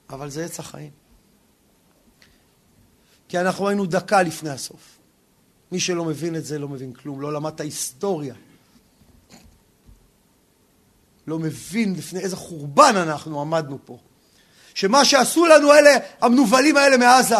אבל 0.09 0.29
זה 0.29 0.45
עץ 0.45 0.59
החיים. 0.59 0.91
כי 3.27 3.39
אנחנו 3.39 3.67
היינו 3.67 3.85
דקה 3.85 4.21
לפני 4.21 4.49
הסוף. 4.49 4.97
מי 5.71 5.79
שלא 5.79 6.05
מבין 6.05 6.35
את 6.35 6.45
זה 6.45 6.59
לא 6.59 6.67
מבין 6.67 6.93
כלום, 6.93 7.21
לא 7.21 7.33
למד 7.33 7.53
את 7.53 7.59
ההיסטוריה. 7.59 8.35
לא 11.27 11.39
מבין 11.39 11.95
לפני 11.95 12.19
איזה 12.19 12.35
חורבן 12.35 12.93
אנחנו 12.95 13.41
עמדנו 13.41 13.77
פה. 13.85 13.97
שמה 14.73 15.05
שעשו 15.05 15.45
לנו 15.45 15.73
אלה, 15.73 15.97
המנוולים 16.21 16.77
האלה 16.77 16.97
מעזה, 16.97 17.35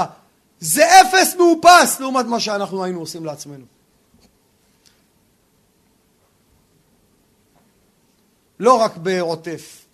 זה 0.62 1.02
אפס 1.02 1.36
מאופס 1.36 2.00
לעומת 2.00 2.26
מה 2.26 2.40
שאנחנו 2.40 2.84
היינו 2.84 3.00
עושים 3.00 3.26
לעצמנו. 3.26 3.66
לא 8.60 8.74
רק 8.74 8.98
בעוטף. 8.98 9.86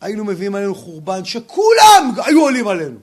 היינו 0.00 0.24
מביאים 0.24 0.54
עלינו 0.54 0.74
חורבן 0.74 1.24
שכולם 1.24 2.14
היו 2.26 2.40
עולים 2.40 2.68
עלינו. 2.68 2.98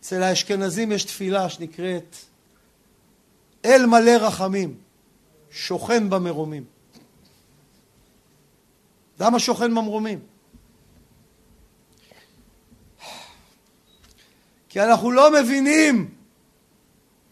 אצל 0.00 0.22
האשכנזים 0.22 0.92
יש 0.92 1.04
תפילה 1.04 1.50
שנקראת 1.50 2.16
אל 3.64 3.86
מלא 3.86 4.10
רחמים, 4.10 4.74
שוכן 5.50 6.10
במרומים. 6.10 6.77
למה 9.20 9.38
שוכן 9.38 9.70
ממרומים? 9.70 10.20
כי 14.68 14.80
אנחנו 14.80 15.10
לא 15.10 15.32
מבינים 15.32 16.14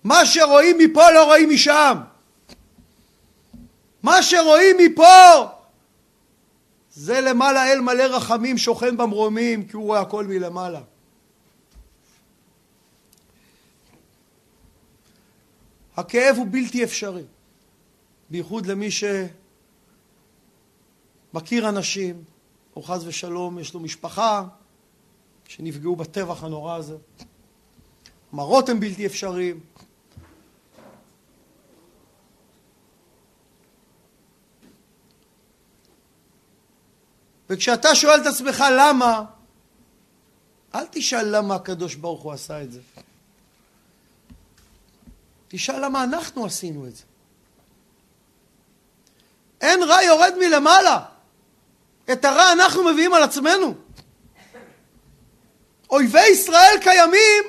מה 0.05 0.27
שרואים 0.27 0.79
מפה 0.79 1.11
לא 1.11 1.25
רואים 1.25 1.51
משם. 1.51 1.99
מה 4.03 4.23
שרואים 4.23 4.77
מפה 4.79 5.47
זה 6.91 7.21
למעלה 7.21 7.73
אל 7.73 7.81
מלא 7.81 8.03
רחמים 8.03 8.59
שוכן 8.59 8.97
במרומים 8.97 9.69
כי 9.69 9.77
הוא 9.77 9.85
רואה 9.85 10.01
הכל 10.01 10.27
מלמעלה. 10.27 10.81
הכאב 15.97 16.37
הוא 16.37 16.47
בלתי 16.51 16.85
אפשרי, 16.85 17.25
בייחוד 18.31 18.67
למי 18.67 18.91
ש... 18.91 19.05
מכיר 21.35 21.69
אנשים, 21.69 22.25
או 22.77 22.83
חס 22.83 23.03
ושלום 23.05 23.59
יש 23.59 23.75
לו 23.75 23.81
משפחה 23.81 24.45
שנפגעו 25.49 25.97
בטבח 25.97 26.45
הנורא 26.45 26.77
הזה. 26.77 26.97
מראות 28.33 28.69
הם 28.69 28.81
בלתי 28.81 29.07
אפשריים. 29.07 29.61
וכשאתה 37.51 37.95
שואל 37.95 38.21
את 38.21 38.27
עצמך 38.27 38.65
למה, 38.79 39.25
אל 40.75 40.87
תשאל 40.91 41.37
למה 41.37 41.55
הקדוש 41.55 41.95
ברוך 41.95 42.23
הוא 42.23 42.33
עשה 42.33 42.63
את 42.63 42.73
זה. 42.73 42.81
תשאל 45.49 45.85
למה 45.85 46.05
אנחנו 46.05 46.47
עשינו 46.47 46.87
את 46.87 46.97
זה. 46.97 47.03
אין 49.61 49.83
רע 49.83 50.03
יורד 50.03 50.33
מלמעלה. 50.39 51.16
את 52.13 52.25
הרע 52.25 52.53
אנחנו 52.53 52.85
מביאים 52.85 53.15
על 53.15 53.23
עצמנו. 53.23 53.75
אויבי 55.91 56.27
ישראל 56.27 56.79
קיימים 56.81 57.45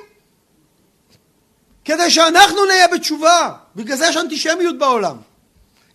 כדי 1.84 2.10
שאנחנו 2.10 2.64
נהיה 2.64 2.88
בתשובה. 2.88 3.54
בגלל 3.76 3.96
זה 3.96 4.06
יש 4.06 4.16
אנטישמיות 4.16 4.78
בעולם. 4.78 5.16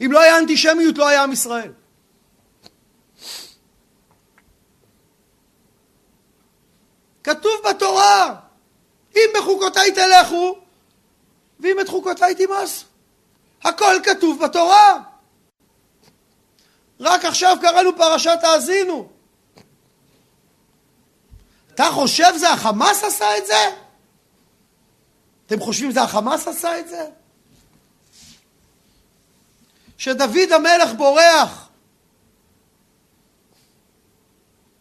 אם 0.02 0.12
לא 0.12 0.19
היה 0.19 0.38
אנטישמיות 0.38 0.97
לא 0.97 1.08
היה 1.08 1.23
עם 1.23 1.32
ישראל. 1.32 1.71
כתוב 7.23 7.62
בתורה, 7.69 8.36
אם 9.15 9.30
בחוקותיי 9.38 9.91
תלכו, 9.91 10.58
ואם 11.60 11.80
את 11.80 11.89
חוקותיי 11.89 12.36
תמאסו. 12.36 12.86
הכל 13.63 13.95
כתוב 14.04 14.43
בתורה. 14.43 15.12
רק 17.04 17.26
עכשיו 17.26 17.58
קראנו 17.62 17.98
פרשת 17.98 18.39
האזינו. 18.44 19.10
אתה 21.74 21.84
חושב 21.92 22.34
זה 22.38 22.50
החמאס 22.50 23.04
עשה 23.04 23.38
את 23.38 23.46
זה? 23.46 23.70
אתם 25.46 25.60
חושבים 25.60 25.92
זה 25.92 26.02
החמאס 26.02 26.48
עשה 26.48 26.80
את 26.80 26.89
זה? 26.89 27.06
שדוד 29.98 30.52
המלך 30.52 30.94
בורח 30.98 31.70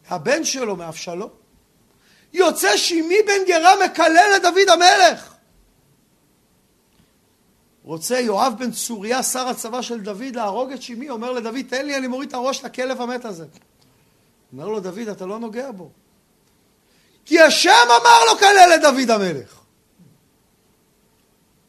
הבן 0.09 0.43
שלו 0.43 0.75
מאבשלום 0.75 1.29
יוצא 2.33 2.77
שימי 2.77 3.17
בן 3.27 3.45
גרה 3.47 3.85
מקלל 3.85 4.33
את 4.35 4.41
דוד 4.41 4.69
המלך 4.69 5.32
רוצה 7.83 8.19
יואב 8.19 8.53
בן 8.59 8.71
צוריה, 8.71 9.23
שר 9.23 9.47
הצבא 9.47 9.81
של 9.81 10.01
דוד, 10.01 10.35
להרוג 10.35 10.71
את 10.71 10.81
שימי, 10.81 11.09
אומר 11.09 11.31
לדוד, 11.31 11.65
תן 11.69 11.85
לי, 11.85 11.97
אני 11.97 12.07
מוריד 12.07 12.29
את 12.29 12.33
הראש 12.33 12.63
לכלב 12.63 13.01
המת 13.01 13.25
הזה. 13.25 13.45
אומר 14.53 14.67
לו 14.67 14.79
דוד, 14.79 15.07
אתה 15.07 15.25
לא 15.25 15.39
נוגע 15.39 15.71
בו. 15.71 15.91
כי 17.25 17.41
השם 17.41 17.71
אמר 18.01 18.25
לו 18.25 18.39
כלל 18.39 18.71
את 18.75 18.81
דוד 18.81 19.09
המלך. 19.09 19.59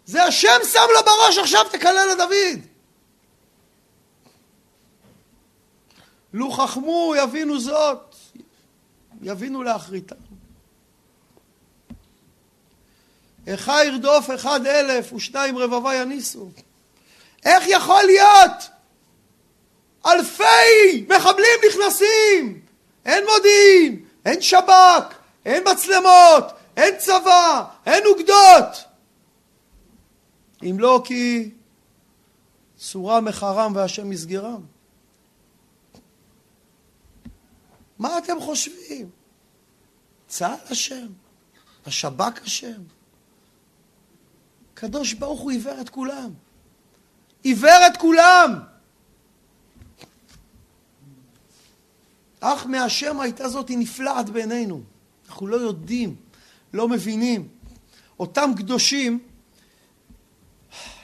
זה 0.07 0.25
השם 0.25 0.59
שם 0.73 0.87
לו 0.95 1.01
בראש, 1.05 1.39
עכשיו 1.39 1.65
תקלל 1.73 2.09
את 2.13 2.17
דוד. 2.19 2.67
לו 6.33 6.51
חכמו 6.51 7.15
יבינו 7.19 7.61
זאת, 7.61 8.17
יבינו 9.23 9.63
לאחריתם. 9.63 10.17
איכה 13.47 13.85
ירדוף 13.85 14.31
אחד 14.35 14.67
אלף 14.67 15.13
ושניים 15.13 15.59
רבבה 15.59 15.95
יניסו. 15.95 16.49
איך 17.45 17.65
יכול 17.67 18.03
להיות? 18.07 18.71
אלפי 20.07 21.07
מחבלים 21.09 21.61
נכנסים, 21.69 22.61
אין 23.05 23.25
מודיעין, 23.25 24.05
אין 24.25 24.43
שב"כ, 24.43 25.15
אין 25.45 25.63
מצלמות, 25.73 26.45
אין 26.77 26.95
צבא, 26.99 27.65
אין 27.87 28.07
אוגדות. 28.07 28.85
אם 30.63 30.77
לא 30.79 31.03
כי 31.05 31.51
צורה 32.77 33.21
מחרם 33.21 33.73
והשם 33.77 34.11
מסגרם. 34.11 34.61
מה 37.99 38.19
אתם 38.19 38.41
חושבים? 38.41 39.11
צה"ל 40.29 40.73
אשם? 40.73 41.07
השב"כ 41.87 42.43
אשם? 42.47 42.83
הקדוש 44.75 45.13
ברוך 45.13 45.41
הוא 45.41 45.51
עיוור 45.51 45.81
את 45.81 45.89
כולם. 45.89 46.31
עיוור 47.43 47.87
את 47.87 47.97
כולם! 47.97 48.61
אך 52.41 52.67
מהשם 52.67 53.21
הייתה 53.21 53.49
זאת 53.49 53.69
היא 53.69 53.79
נפלאת 53.79 54.31
בעינינו. 54.31 54.83
אנחנו 55.29 55.47
לא 55.47 55.57
יודעים, 55.57 56.17
לא 56.73 56.89
מבינים. 56.89 57.49
אותם 58.21 58.51
קדושים 58.57 59.19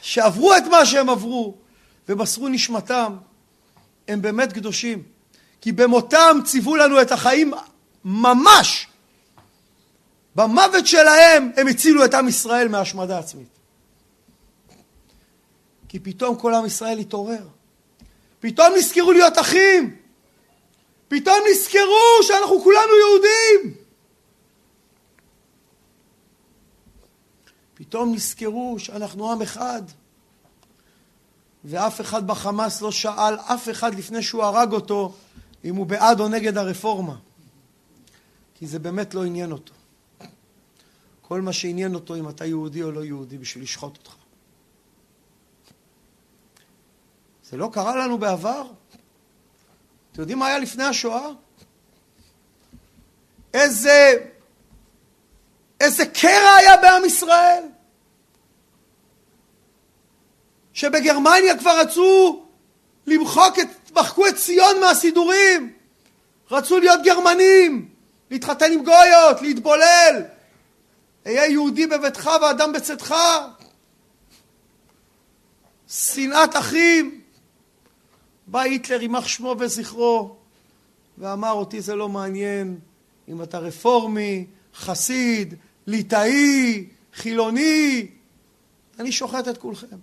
שעברו 0.00 0.56
את 0.56 0.62
מה 0.70 0.86
שהם 0.86 1.10
עברו 1.10 1.54
ומסרו 2.08 2.48
נשמתם, 2.48 3.16
הם 4.08 4.22
באמת 4.22 4.52
קדושים. 4.52 5.02
כי 5.60 5.72
במותם 5.72 6.38
ציוו 6.44 6.76
לנו 6.76 7.02
את 7.02 7.12
החיים 7.12 7.52
ממש. 8.04 8.86
במוות 10.34 10.86
שלהם 10.86 11.50
הם 11.56 11.66
הצילו 11.66 12.04
את 12.04 12.14
עם 12.14 12.28
ישראל 12.28 12.68
מהשמדה 12.68 13.18
עצמית. 13.18 13.59
כי 15.90 15.98
פתאום 15.98 16.36
כל 16.36 16.54
עם 16.54 16.66
ישראל 16.66 16.98
התעורר. 16.98 17.48
פתאום 18.40 18.66
נזכרו 18.78 19.12
להיות 19.12 19.38
אחים. 19.38 19.96
פתאום 21.08 21.38
נזכרו 21.50 22.22
שאנחנו 22.22 22.60
כולנו 22.62 22.92
יהודים. 22.98 23.74
פתאום 27.74 28.14
נזכרו 28.14 28.76
שאנחנו 28.78 29.32
עם 29.32 29.42
אחד. 29.42 29.82
ואף 31.64 32.00
אחד 32.00 32.26
בחמאס 32.26 32.82
לא 32.82 32.92
שאל 32.92 33.34
אף 33.34 33.68
אחד 33.68 33.94
לפני 33.94 34.22
שהוא 34.22 34.42
הרג 34.42 34.72
אותו 34.72 35.14
אם 35.64 35.76
הוא 35.76 35.86
בעד 35.86 36.20
או 36.20 36.28
נגד 36.28 36.56
הרפורמה. 36.56 37.16
כי 38.54 38.66
זה 38.66 38.78
באמת 38.78 39.14
לא 39.14 39.24
עניין 39.24 39.52
אותו. 39.52 39.74
כל 41.22 41.40
מה 41.40 41.52
שעניין 41.52 41.94
אותו 41.94 42.16
אם 42.16 42.28
אתה 42.28 42.46
יהודי 42.46 42.82
או 42.82 42.92
לא 42.92 43.04
יהודי 43.04 43.38
בשביל 43.38 43.64
לשחוט 43.64 43.96
אותך. 43.96 44.19
זה 47.50 47.56
לא 47.56 47.70
קרה 47.72 47.96
לנו 47.96 48.18
בעבר? 48.18 48.62
אתם 50.12 50.20
יודעים 50.20 50.38
מה 50.38 50.46
היה 50.46 50.58
לפני 50.58 50.84
השואה? 50.84 51.28
איזה, 53.54 54.12
איזה 55.80 56.06
קרע 56.06 56.54
היה 56.58 56.76
בעם 56.76 57.04
ישראל? 57.04 57.64
שבגרמניה 60.72 61.58
כבר 61.58 61.80
רצו 61.80 62.42
למחוק 63.06 63.58
את, 63.58 63.90
מחקו 63.92 64.26
את 64.26 64.36
ציון 64.36 64.80
מהסידורים. 64.80 65.72
רצו 66.50 66.78
להיות 66.78 67.00
גרמנים, 67.04 67.88
להתחתן 68.30 68.72
עם 68.72 68.84
גויות, 68.84 69.42
להתבולל. 69.42 70.22
אהיה 71.26 71.46
יהודי 71.46 71.86
בביתך 71.86 72.30
ואדם 72.42 72.72
בצאתך. 72.72 73.14
שנאת 75.88 76.56
אחים. 76.56 77.19
בא 78.50 78.60
היטלר, 78.60 79.02
יימח 79.02 79.26
שמו 79.26 79.54
וזכרו, 79.58 80.36
ואמר 81.18 81.52
אותי 81.52 81.80
זה 81.80 81.94
לא 81.94 82.08
מעניין 82.08 82.78
אם 83.28 83.42
אתה 83.42 83.58
רפורמי, 83.58 84.46
חסיד, 84.74 85.54
ליטאי, 85.86 86.88
חילוני, 87.14 88.06
אני 88.98 89.12
שוחט 89.12 89.48
את 89.48 89.58
כולכם. 89.58 89.96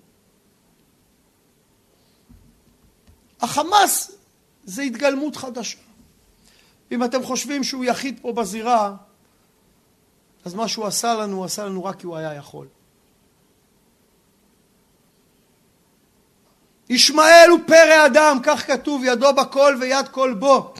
החמאס 3.42 4.12
זה 4.64 4.82
התגלמות 4.82 5.36
חדשה. 5.36 5.78
אם 6.92 7.04
אתם 7.04 7.24
חושבים 7.24 7.64
שהוא 7.64 7.86
יחיד 7.86 8.20
פה 8.22 8.34
בזירה, 8.34 8.96
אז 10.46 10.54
מה 10.54 10.68
שהוא 10.68 10.86
עשה 10.86 11.14
לנו, 11.14 11.38
הוא 11.38 11.46
עשה 11.46 11.66
לנו 11.66 11.84
רק 11.84 12.00
כי 12.00 12.06
הוא 12.06 12.18
היה 12.18 12.34
יכול. 12.34 12.68
ישמעאל 16.90 17.50
הוא 17.50 17.60
פרא 17.66 18.06
אדם, 18.06 18.40
כך 18.44 18.68
כתוב, 18.68 19.04
ידו 19.06 19.34
בכל 19.34 19.78
ויד 19.80 20.08
כל 20.08 20.34
בו. 20.34 20.74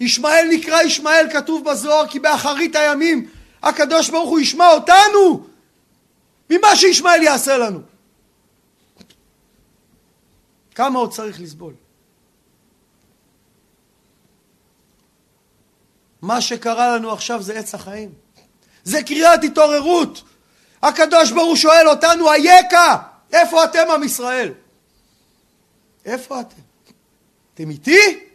ישמעאל 0.00 0.48
נקרא 0.50 0.82
ישמעאל, 0.82 1.26
כתוב 1.32 1.70
בזוהר, 1.70 2.06
כי 2.06 2.18
באחרית 2.18 2.76
הימים 2.76 3.28
הקדוש 3.62 4.10
ברוך 4.10 4.30
הוא 4.30 4.40
ישמע 4.40 4.68
אותנו 4.68 5.46
ממה 6.50 6.76
שישמעאל 6.76 7.22
יעשה 7.22 7.58
לנו. 7.58 7.80
כמה 10.74 10.98
עוד 10.98 11.12
צריך 11.12 11.40
לסבול? 11.40 11.74
מה 16.22 16.40
שקרה 16.40 16.96
לנו 16.96 17.12
עכשיו 17.12 17.42
זה 17.42 17.58
עץ 17.58 17.74
החיים. 17.74 18.12
זה 18.84 19.02
קריאת 19.02 19.44
התעוררות. 19.44 20.22
הקדוש 20.82 21.30
ברוך 21.30 21.48
הוא 21.48 21.56
שואל 21.56 21.88
אותנו, 21.88 22.32
אייכה? 22.32 22.96
איפה 23.32 23.64
אתם 23.64 23.90
עם 23.94 24.02
ישראל? 24.02 24.52
איפה 26.04 26.40
אתם? 26.40 26.60
אתם 27.54 27.70
איתי? 27.70 28.26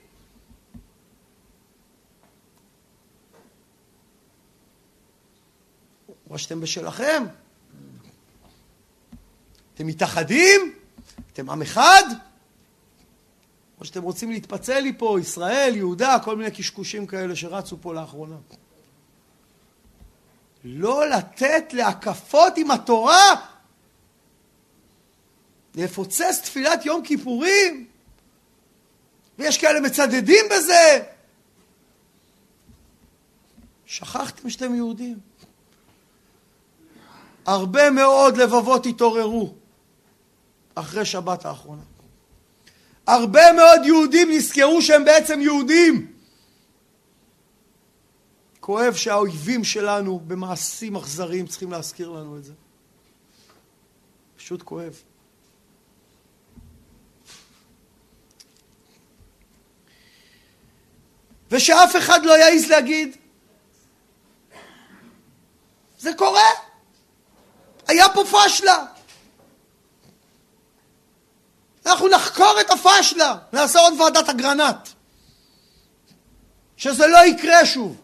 או 6.30 6.39
שאתם 6.39 6.62
בשלכם? 6.62 7.23
אתם 9.73 9.88
מתאחדים? 9.88 10.75
אתם 11.34 11.49
עם 11.49 11.62
אחד? 11.62 12.04
או 13.80 13.86
שאתם 13.86 14.04
רוצים 14.04 14.32
להתפצל 14.32 14.80
לי 14.80 14.93
פה, 14.97 15.17
ישראל, 15.21 15.73
יהודה, 15.75 16.17
כל 16.23 16.36
מיני 16.36 16.51
קשקושים 16.51 17.08
כאלה 17.08 17.36
שרצו 17.36 17.78
פה 17.82 17.93
לאחרונה. 17.93 18.36
לא 20.63 21.10
לתת 21.10 21.73
להקפות 21.73 22.54
עם 22.58 22.71
התורה, 22.71 23.55
לפוצץ 25.76 26.40
תפילת 26.44 26.86
יום 26.86 27.04
כיפורים, 27.06 27.88
ויש 29.40 29.58
כאלה 29.58 29.80
מצדדים 29.80 30.46
בזה. 30.52 31.04
שכחתם 33.86 34.50
שאתם 34.50 34.76
יהודים. 34.76 35.20
הרבה 37.46 37.90
מאוד 37.90 38.38
לבבות 38.38 38.86
התעוררו 38.86 39.54
אחרי 40.76 41.06
שבת 41.06 41.46
האחרונה. 41.46 41.82
הרבה 43.08 43.54
מאוד 43.56 43.82
יהודים 43.86 44.32
נזכרו 44.32 44.82
שהם 44.82 45.06
בעצם 45.06 45.42
יהודים. 45.42 46.12
כואב 48.60 48.94
שהאויבים 48.94 49.64
שלנו 49.64 50.20
במעשים 50.20 50.96
אכזריים 50.96 51.48
צריכים 51.48 51.72
להזכיר 51.72 52.10
לנו 52.10 52.38
את 52.38 52.44
זה. 52.44 52.54
פשוט 54.38 54.62
כואב. 54.64 55.02
ושאף 61.56 61.96
אחד 61.96 62.26
לא 62.26 62.38
יעז 62.38 62.65
להגיד, 62.65 63.18
זה 66.00 66.13
קורה, 66.13 66.50
היה 67.88 68.10
פה 68.10 68.24
פשלה. 68.32 68.86
אנחנו 71.86 72.08
נחקור 72.08 72.56
את 72.62 72.72
הפשלה, 72.72 73.36
נעשה 73.54 73.80
עוד 73.80 74.02
ועדת 74.02 74.30
אגרנט. 74.30 74.89
שזה 76.78 77.08
לא 77.08 77.26
יקרה 77.26 77.65
שוב. 77.65 78.02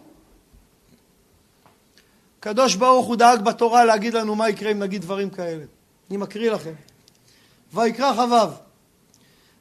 הקדוש 2.40 2.76
ברוך 2.76 3.08
הוא 3.08 3.16
דאג 3.16 3.42
בתורה 3.42 3.86
להגיד 3.86 4.14
לנו 4.14 4.36
מה 4.36 4.50
יקרה 4.50 4.72
אם 4.72 4.80
נגיד 4.80 5.02
דברים 5.02 5.30
כאלה. 5.30 5.64
אני 6.10 6.18
מקריא 6.18 6.52
לכם. 6.52 6.74
ויקרא 7.74 8.14
חבב 8.14 8.50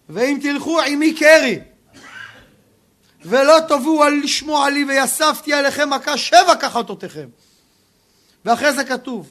ואם 0.09 0.39
תלכו 0.43 0.81
עמי 0.81 1.15
קרי 1.15 1.61
ולא 3.25 3.57
תבואו 3.69 4.05
על 4.05 4.21
לשמוע 4.23 4.71
לי 4.71 4.85
ויספתי 4.85 5.55
עליכם 5.55 5.91
מכה 5.91 6.19
שבע 6.19 6.55
כחתותיכם 6.61 7.29
ואחרי 8.45 8.73
זה 8.73 8.85
כתוב 8.85 9.31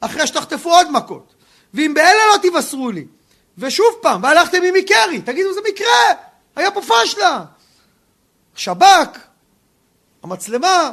אחרי 0.00 0.26
שתחטפו 0.26 0.70
עוד 0.70 0.90
מכות 0.90 1.34
ואם 1.74 1.94
באלה 1.94 2.20
לא 2.34 2.38
תבשרו 2.42 2.90
לי 2.90 3.06
ושוב 3.58 3.86
פעם 4.02 4.22
והלכתם 4.22 4.58
עמי 4.68 4.84
קרי 4.84 5.20
תגידו 5.20 5.54
זה 5.54 5.60
מקרה 5.68 6.14
היה 6.56 6.70
פה 6.70 6.80
פשלה 6.82 7.44
שב"כ 8.54 9.18
המצלמה 10.22 10.92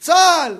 צה"ל 0.00 0.56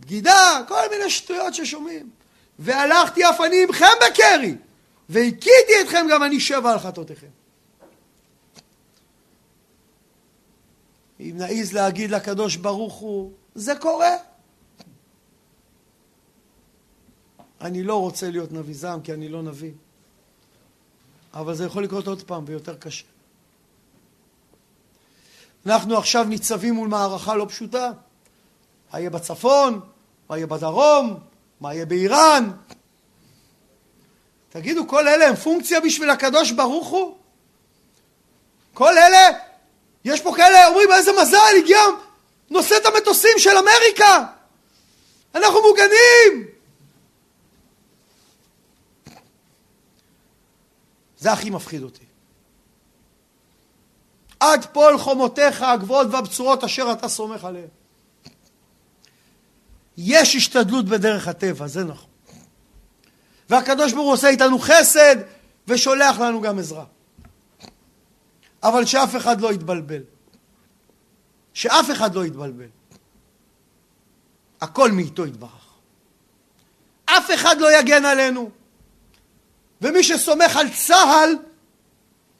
בגידה, 0.00 0.60
כל 0.68 0.80
מיני 0.90 1.10
שטויות 1.10 1.54
ששומעים. 1.54 2.10
והלכתי 2.58 3.28
אף 3.28 3.40
אני 3.40 3.62
עמכם 3.62 3.86
בקרי, 4.06 4.54
והכיתי 5.08 5.72
אתכם 5.80 6.06
גם 6.10 6.22
אני 6.22 6.40
שבע 6.40 6.72
על 6.72 6.78
חטאותיכם. 6.78 7.26
אם 11.24 11.34
נעיז 11.36 11.72
להגיד 11.72 12.10
לקדוש 12.10 12.56
ברוך 12.56 12.94
הוא, 12.94 13.32
זה 13.54 13.72
קורה. 13.80 14.16
אני 17.60 17.82
לא 17.82 18.00
רוצה 18.00 18.30
להיות 18.30 18.52
נביא 18.52 18.74
זעם 18.74 19.00
כי 19.00 19.12
אני 19.12 19.28
לא 19.28 19.42
נביא. 19.42 19.72
אבל 21.34 21.54
זה 21.54 21.64
יכול 21.64 21.84
לקרות 21.84 22.06
עוד 22.06 22.22
פעם 22.22 22.44
ויותר 22.46 22.76
קשה. 22.76 23.04
אנחנו 25.66 25.98
עכשיו 25.98 26.24
ניצבים 26.24 26.74
מול 26.74 26.88
מערכה 26.88 27.34
לא 27.34 27.46
פשוטה. 27.48 27.92
מה 28.92 29.00
יהיה 29.00 29.10
בצפון? 29.10 29.80
מה 30.28 30.36
יהיה 30.36 30.46
בדרום? 30.46 31.20
מה 31.60 31.74
יהיה 31.74 31.86
באיראן? 31.86 32.50
תגידו, 34.48 34.88
כל 34.88 35.08
אלה 35.08 35.28
הם 35.28 35.34
פונקציה 35.34 35.80
בשביל 35.80 36.10
הקדוש 36.10 36.50
ברוך 36.50 36.88
הוא? 36.88 37.16
כל 38.74 38.98
אלה, 38.98 39.38
יש 40.04 40.20
פה 40.20 40.32
כאלה, 40.36 40.66
אומרים, 40.66 40.92
איזה 40.92 41.10
מזל, 41.22 41.56
הגיע 41.58 41.80
נושאת 42.50 42.86
המטוסים 42.86 43.38
של 43.38 43.50
אמריקה! 43.50 44.24
אנחנו 45.34 45.58
מוגנים! 45.62 46.46
זה 51.18 51.32
הכי 51.32 51.50
מפחיד 51.50 51.82
אותי. 51.82 52.04
עד 54.40 54.66
פול 54.72 54.98
חומותיך 54.98 55.62
הגבוהות 55.62 56.06
והבצורות 56.10 56.64
אשר 56.64 56.92
אתה 56.92 57.08
סומך 57.08 57.44
עליהן. 57.44 57.68
יש 59.96 60.36
השתדלות 60.36 60.84
בדרך 60.84 61.28
הטבע, 61.28 61.66
זה 61.66 61.84
נכון. 61.84 62.10
והקדוש 63.50 63.92
ברוך 63.92 64.04
הוא 64.04 64.12
עושה 64.12 64.28
איתנו 64.28 64.58
חסד 64.58 65.16
ושולח 65.68 66.18
לנו 66.18 66.40
גם 66.40 66.58
עזרה. 66.58 66.84
אבל 68.64 68.84
שאף 68.86 69.16
אחד 69.16 69.40
לא 69.40 69.52
יתבלבל. 69.52 70.02
שאף 71.54 71.90
אחד 71.90 72.14
לא 72.14 72.26
יתבלבל. 72.26 72.68
הכל 74.60 74.92
מאיתו 74.92 75.26
יתברך. 75.26 75.64
אף 77.04 77.30
אחד 77.34 77.60
לא 77.60 77.78
יגן 77.78 78.04
עלינו. 78.04 78.50
ומי 79.82 80.02
שסומך 80.02 80.56
על 80.56 80.68
צה"ל, 80.68 81.36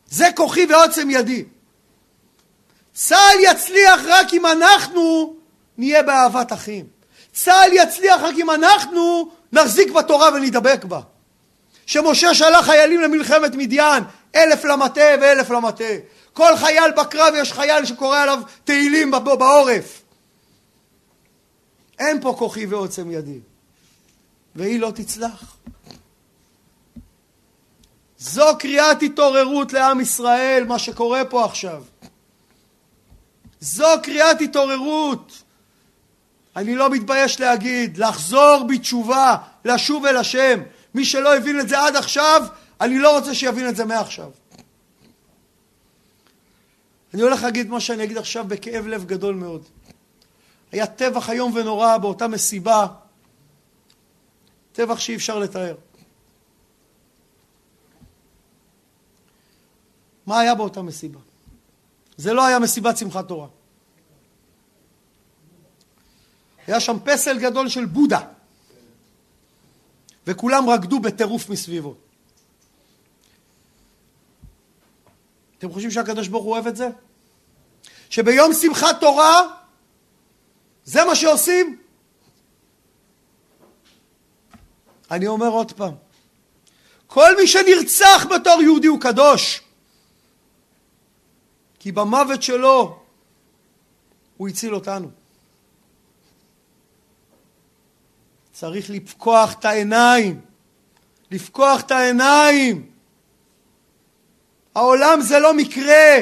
זה 0.06 0.26
כוחי 0.36 0.66
ועוצם 0.66 1.10
ידי. 1.10 1.44
צה"ל 2.94 3.38
יצליח 3.40 4.00
רק 4.06 4.34
אם 4.34 4.46
אנחנו 4.46 5.34
נהיה 5.78 6.02
באהבת 6.02 6.52
אחים. 6.52 6.86
צה"ל 7.32 7.72
יצליח 7.72 8.20
רק 8.20 8.34
אם 8.38 8.50
אנחנו 8.50 9.30
נחזיק 9.52 9.90
בתורה 9.90 10.28
ונדבק 10.34 10.84
בה. 10.84 11.00
שמשה 11.86 12.34
שלח 12.34 12.64
חיילים 12.64 13.00
למלחמת 13.00 13.54
מדיין, 13.54 14.04
אלף 14.34 14.64
למטה 14.64 15.14
ואלף 15.20 15.50
למטה. 15.50 15.84
כל 16.34 16.56
חייל 16.56 16.90
בקרב 16.96 17.34
יש 17.36 17.52
חייל 17.52 17.84
שקורא 17.84 18.18
עליו 18.18 18.42
תהילים 18.64 19.10
בעורף. 19.10 20.02
אין 21.98 22.20
פה 22.20 22.34
כוחי 22.38 22.66
ועוצם 22.66 23.10
ידי. 23.10 23.38
והיא 24.54 24.80
לא 24.80 24.92
תצלח. 24.94 25.56
זו 28.18 28.46
קריאת 28.58 29.02
התעוררות 29.02 29.72
לעם 29.72 30.00
ישראל, 30.00 30.64
מה 30.68 30.78
שקורה 30.78 31.24
פה 31.24 31.44
עכשיו. 31.44 31.84
זו 33.60 33.88
קריאת 34.02 34.40
התעוררות. 34.40 35.42
אני 36.56 36.74
לא 36.74 36.90
מתבייש 36.90 37.40
להגיד, 37.40 37.98
לחזור 37.98 38.64
בתשובה, 38.68 39.36
לשוב 39.64 40.06
אל 40.06 40.16
השם. 40.16 40.60
מי 40.94 41.04
שלא 41.04 41.36
הבין 41.36 41.60
את 41.60 41.68
זה 41.68 41.80
עד 41.80 41.96
עכשיו, 41.96 42.42
אני 42.80 42.98
לא 42.98 43.16
רוצה 43.18 43.34
שיבין 43.34 43.68
את 43.68 43.76
זה 43.76 43.84
מעכשיו. 43.84 44.30
אני 47.14 47.22
הולך 47.22 47.42
להגיד 47.42 47.68
מה 47.68 47.80
שאני 47.80 48.04
אגיד 48.04 48.18
עכשיו 48.18 48.44
בכאב 48.48 48.86
לב 48.86 49.04
גדול 49.04 49.34
מאוד. 49.34 49.62
היה 50.72 50.86
טבח 50.86 51.30
איום 51.30 51.52
ונורא 51.54 51.98
באותה 51.98 52.28
מסיבה, 52.28 52.86
טבח 54.72 55.00
שאי 55.00 55.14
אפשר 55.14 55.38
לתאר. 55.38 55.76
מה 60.26 60.40
היה 60.40 60.54
באותה 60.54 60.82
מסיבה? 60.82 61.20
זה 62.16 62.32
לא 62.32 62.46
היה 62.46 62.58
מסיבת 62.58 62.96
שמחת 62.96 63.28
תורה. 63.28 63.48
היה 66.66 66.80
שם 66.80 66.96
פסל 67.04 67.38
גדול 67.38 67.68
של 67.68 67.84
בודה. 67.84 68.20
וכולם 70.26 70.70
רקדו 70.70 71.00
בטירוף 71.00 71.48
מסביבו. 71.48 71.94
אתם 75.64 75.72
חושבים 75.72 75.90
שהקדוש 75.90 76.28
ברוך 76.28 76.44
הוא 76.44 76.52
אוהב 76.52 76.66
את 76.66 76.76
זה? 76.76 76.88
שביום 78.10 78.52
שמחת 78.52 79.00
תורה 79.00 79.42
זה 80.84 81.04
מה 81.04 81.14
שעושים? 81.14 81.78
אני 85.10 85.26
אומר 85.26 85.48
עוד 85.48 85.72
פעם, 85.72 85.94
כל 87.06 87.36
מי 87.36 87.46
שנרצח 87.46 88.26
בתור 88.34 88.62
יהודי 88.62 88.86
הוא 88.86 89.00
קדוש, 89.00 89.62
כי 91.78 91.92
במוות 91.92 92.42
שלו 92.42 92.98
הוא 94.36 94.48
הציל 94.48 94.74
אותנו. 94.74 95.10
צריך 98.52 98.90
לפקוח 98.90 99.52
את 99.52 99.64
העיניים. 99.64 100.40
לפקוח 101.30 101.80
את 101.80 101.90
העיניים. 101.90 102.93
העולם 104.74 105.20
זה 105.20 105.38
לא 105.38 105.54
מקרה, 105.54 106.16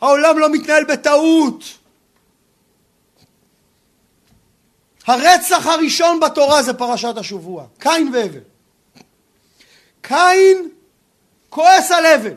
העולם 0.00 0.38
לא 0.38 0.48
מתנהל 0.52 0.84
בטעות. 0.84 1.64
הרצח 5.06 5.66
הראשון 5.66 6.20
בתורה 6.20 6.62
זה 6.62 6.74
פרשת 6.74 7.16
השבוע, 7.16 7.66
קין 7.78 8.10
והבל. 8.14 8.40
קין 10.02 10.68
כועס 11.50 11.90
על 11.90 12.06
הבל. 12.06 12.34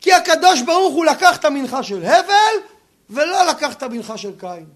כי 0.00 0.12
הקדוש 0.12 0.62
ברוך 0.62 0.94
הוא 0.94 1.04
לקח 1.04 1.36
את 1.36 1.44
המנחה 1.44 1.82
של 1.82 2.04
הבל 2.04 2.66
ולא 3.10 3.46
לקח 3.46 3.72
את 3.72 3.82
המנחה 3.82 4.18
של 4.18 4.38
קין. 4.38 4.66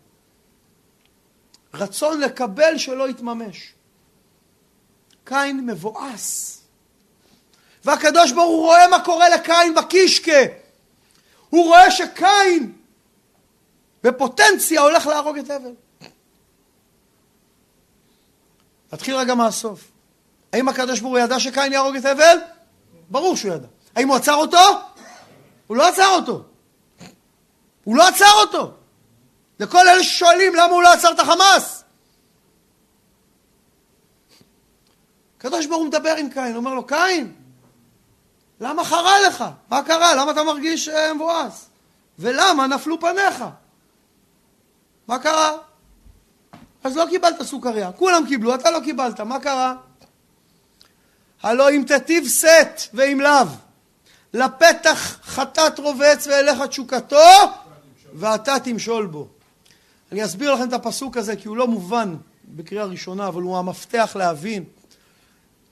רצון 1.75 2.21
לקבל 2.21 2.79
שלא 2.79 3.09
יתממש. 3.09 3.73
קין 5.25 5.67
מבואס. 5.67 6.64
והקדוש 7.85 8.33
ברוך 8.33 8.49
הוא 8.49 8.63
רואה 8.63 8.89
מה 8.89 9.05
קורה 9.05 9.29
לקין 9.29 9.75
בקישקה. 9.75 10.41
הוא 11.51 11.65
רואה 11.65 11.91
שקין 11.91 12.73
בפוטנציה 14.03 14.81
הולך 14.81 15.07
להרוג 15.07 15.39
את 15.39 15.51
הבל. 15.51 15.75
נתחיל 18.93 19.17
רגע 19.17 19.35
מהסוף. 19.35 19.81
האם 20.53 20.69
הקדוש 20.69 21.01
ברוך 21.01 21.13
הוא 21.13 21.19
ידע 21.19 21.41
שקין 21.41 21.73
יהרוג 21.73 21.97
את 21.97 22.05
הבל? 22.05 22.39
ברור 23.11 23.37
שהוא 23.37 23.55
ידע. 23.55 23.67
האם 23.97 24.09
הוא 24.09 24.17
עצר 24.17 24.35
אותו? 24.35 24.59
הוא 25.67 25.77
לא 25.77 25.89
עצר 25.89 26.09
אותו. 26.09 26.43
הוא 27.85 27.97
לא 27.97 28.09
עצר 28.09 28.33
אותו. 28.41 28.73
לכל 29.61 29.89
אלה 29.89 30.05
ששואלים 30.05 30.55
למה 30.55 30.73
הוא 30.73 30.83
לא 30.83 30.93
עצר 30.93 31.13
את 31.13 31.19
החמאס. 31.19 31.85
הקדוש 35.39 35.67
ברוך 35.67 35.79
הוא 35.79 35.87
מדבר 35.87 36.17
עם 36.17 36.31
קין, 36.31 36.57
אומר 36.57 36.75
לו, 36.75 36.87
קין, 36.87 37.33
למה 38.61 38.85
חרה 38.85 39.21
לך? 39.29 39.45
מה 39.71 39.83
קרה? 39.83 40.15
למה 40.15 40.31
אתה 40.31 40.43
מרגיש 40.43 40.89
אה, 40.89 41.15
מבואס? 41.15 41.69
ולמה 42.19 42.67
נפלו 42.67 43.01
פניך? 43.01 43.45
מה 45.09 45.19
קרה? 45.19 45.53
אז 46.85 46.97
לא 46.97 47.07
קיבלת 47.11 47.43
סוכריה. 47.43 47.93
כולם 47.93 48.27
קיבלו, 48.29 48.55
אתה 48.55 48.71
לא 48.71 48.81
קיבלת. 48.81 49.21
מה 49.21 49.41
קרה? 49.41 49.75
הלא 51.43 51.71
אם 51.71 51.85
תטיב 51.87 52.29
שאת 52.29 52.81
ואם 52.95 53.21
לאו, 53.21 53.47
לפתח 54.35 55.19
חטאת 55.25 55.79
רובץ 55.79 56.27
ואליך 56.27 56.63
תשוקתו, 56.63 57.17
ואתה 58.15 58.61
תמשול 58.65 59.07
בו. 59.07 59.29
אני 60.13 60.25
אסביר 60.25 60.55
לכם 60.55 60.69
את 60.69 60.73
הפסוק 60.73 61.17
הזה 61.17 61.37
כי 61.37 61.49
הוא 61.49 61.57
לא 61.57 61.67
מובן 61.67 62.17
בקריאה 62.45 62.85
ראשונה, 62.85 63.29
אבל 63.29 63.43
הוא 63.43 63.59
המפתח 63.59 64.17
להבין 64.19 64.65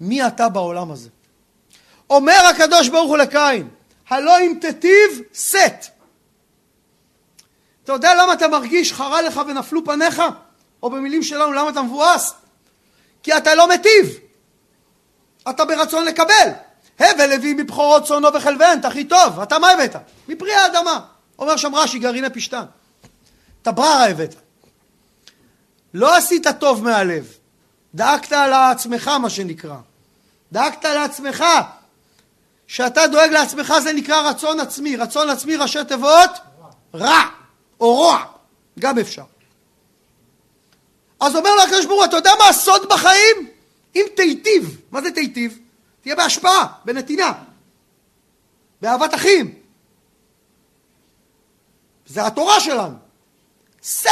מי 0.01 0.27
אתה 0.27 0.49
בעולם 0.49 0.91
הזה. 0.91 1.09
אומר 2.13 2.47
הקדוש 2.51 2.89
ברוך 2.89 3.09
הוא 3.09 3.17
לקין, 3.17 3.69
הלא 4.09 4.41
אם 4.41 4.55
תטיב 4.61 5.21
שאת. 5.33 5.87
אתה 7.85 7.93
יודע 7.93 8.15
למה 8.15 8.33
אתה 8.33 8.49
מרגיש 8.49 8.93
חרה 8.93 9.23
לך 9.23 9.41
ונפלו 9.47 9.85
פניך? 9.85 10.23
או 10.83 10.91
במילים 10.91 11.23
שלנו, 11.23 11.53
למה 11.53 11.71
אתה 11.71 11.83
מבואס? 11.83 12.35
כי 13.23 13.37
אתה 13.37 13.55
לא 13.55 13.69
מטיב. 13.69 14.19
אתה 15.51 15.65
ברצון 15.65 16.05
לקבל. 16.05 16.49
הבל 16.99 17.33
הביא 17.33 17.55
מבכורות 17.55 18.05
צאנו 18.05 18.35
וחלבן, 18.35 18.79
הכי 18.85 19.05
טוב. 19.05 19.41
אתה 19.41 19.59
מה 19.59 19.71
הבאת? 19.71 19.97
מפרי 20.29 20.55
האדמה. 20.55 21.01
אומר 21.39 21.57
שם 21.57 21.75
רש"י, 21.75 21.99
גרעיני 21.99 22.31
פשתן. 22.31 22.65
אתה 23.63 23.73
בררה 23.73 24.09
הבאת. 24.09 24.35
לא 25.95 26.17
עשית 26.17 26.47
טוב 26.61 26.85
מהלב. 26.85 27.27
דאגת 27.95 28.33
לעצמך, 28.33 29.09
מה 29.09 29.31
שנקרא. 29.31 29.77
דאגת 30.53 30.85
לעצמך. 30.85 31.45
שאתה 32.73 33.07
דואג 33.07 33.31
לעצמך 33.31 33.75
זה 33.83 33.93
נקרא 33.93 34.31
רצון 34.31 34.61
עצמי. 34.61 34.97
רצון 34.97 35.31
עצמי 35.31 35.57
ראשי 35.57 35.85
תיבות? 35.89 36.31
רע. 36.95 37.23
או 37.81 37.95
רוע. 37.95 38.25
גם 38.79 38.99
אפשר. 38.99 39.23
אז 41.21 41.37
אומר 41.37 41.55
לו 41.55 41.63
הקדוש 41.63 41.87
ברוך 41.87 41.99
הוא, 41.99 42.05
אתה 42.05 42.17
יודע 42.17 42.31
מה 42.39 42.49
הסוד 42.49 42.89
בחיים? 42.89 43.51
אם 43.97 44.05
תיטיב, 44.17 44.81
מה 44.91 45.03
זה 45.03 45.11
תיטיב? 45.11 45.59
תהיה 46.01 46.17
בהשפעה, 46.17 46.67
בנתינה, 46.85 47.33
באהבת 48.81 49.15
אחים. 49.15 49.55
זה 52.07 52.27
התורה 52.27 52.61
שלנו. 52.61 52.97
סט, 53.83 54.09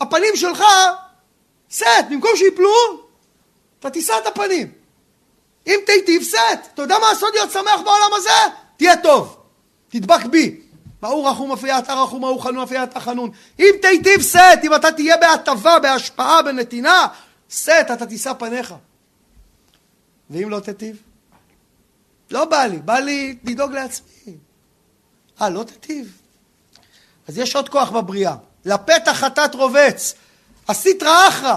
הפנים 0.00 0.36
שלך, 0.36 0.64
סט, 1.70 1.84
במקום 2.10 2.30
שיפלו, 2.36 2.72
אתה 3.78 3.90
תישא 3.90 4.14
את 4.22 4.26
הפנים. 4.26 4.79
אם 5.66 5.80
תיטיב 5.86 6.22
סט, 6.22 6.68
אתה 6.74 6.82
יודע 6.82 6.98
מה 6.98 7.10
הסוד 7.10 7.28
להיות 7.34 7.50
שמח 7.50 7.80
בעולם 7.84 8.10
הזה? 8.16 8.54
תהיה 8.76 8.96
טוב, 8.96 9.36
תדבק 9.88 10.24
בי. 10.24 10.60
מהו 11.02 11.24
רחום 11.24 11.52
אפייה 11.52 11.78
אתה 11.78 11.94
רחום, 11.94 12.20
מהו 12.20 12.38
חנון 12.38 12.62
אפייה 12.62 12.84
אתה 12.84 13.00
חנון. 13.00 13.30
אם 13.58 13.70
תיטיב 13.82 14.22
סט, 14.22 14.64
אם 14.64 14.74
אתה 14.74 14.92
תהיה 14.92 15.16
בהטבה, 15.16 15.78
בהשפעה, 15.78 16.42
בנתינה, 16.42 17.06
סט, 17.50 17.70
אתה 17.92 18.06
תישא 18.06 18.32
פניך. 18.32 18.74
ואם 20.30 20.50
לא 20.50 20.60
תיטיב? 20.60 20.96
לא 22.30 22.44
בא 22.44 22.64
לי, 22.64 22.78
בא 22.78 22.98
לי 22.98 23.36
לדאוג 23.44 23.72
לעצמי. 23.72 24.36
אה, 25.40 25.50
לא 25.50 25.62
תיטיב? 25.62 26.16
אז 27.28 27.38
יש 27.38 27.56
עוד 27.56 27.68
כוח 27.68 27.90
בבריאה. 27.90 28.34
לפתח 28.64 29.12
חטאת 29.12 29.54
רובץ, 29.54 30.14
הסיטרא 30.68 31.28
אחרא, 31.28 31.56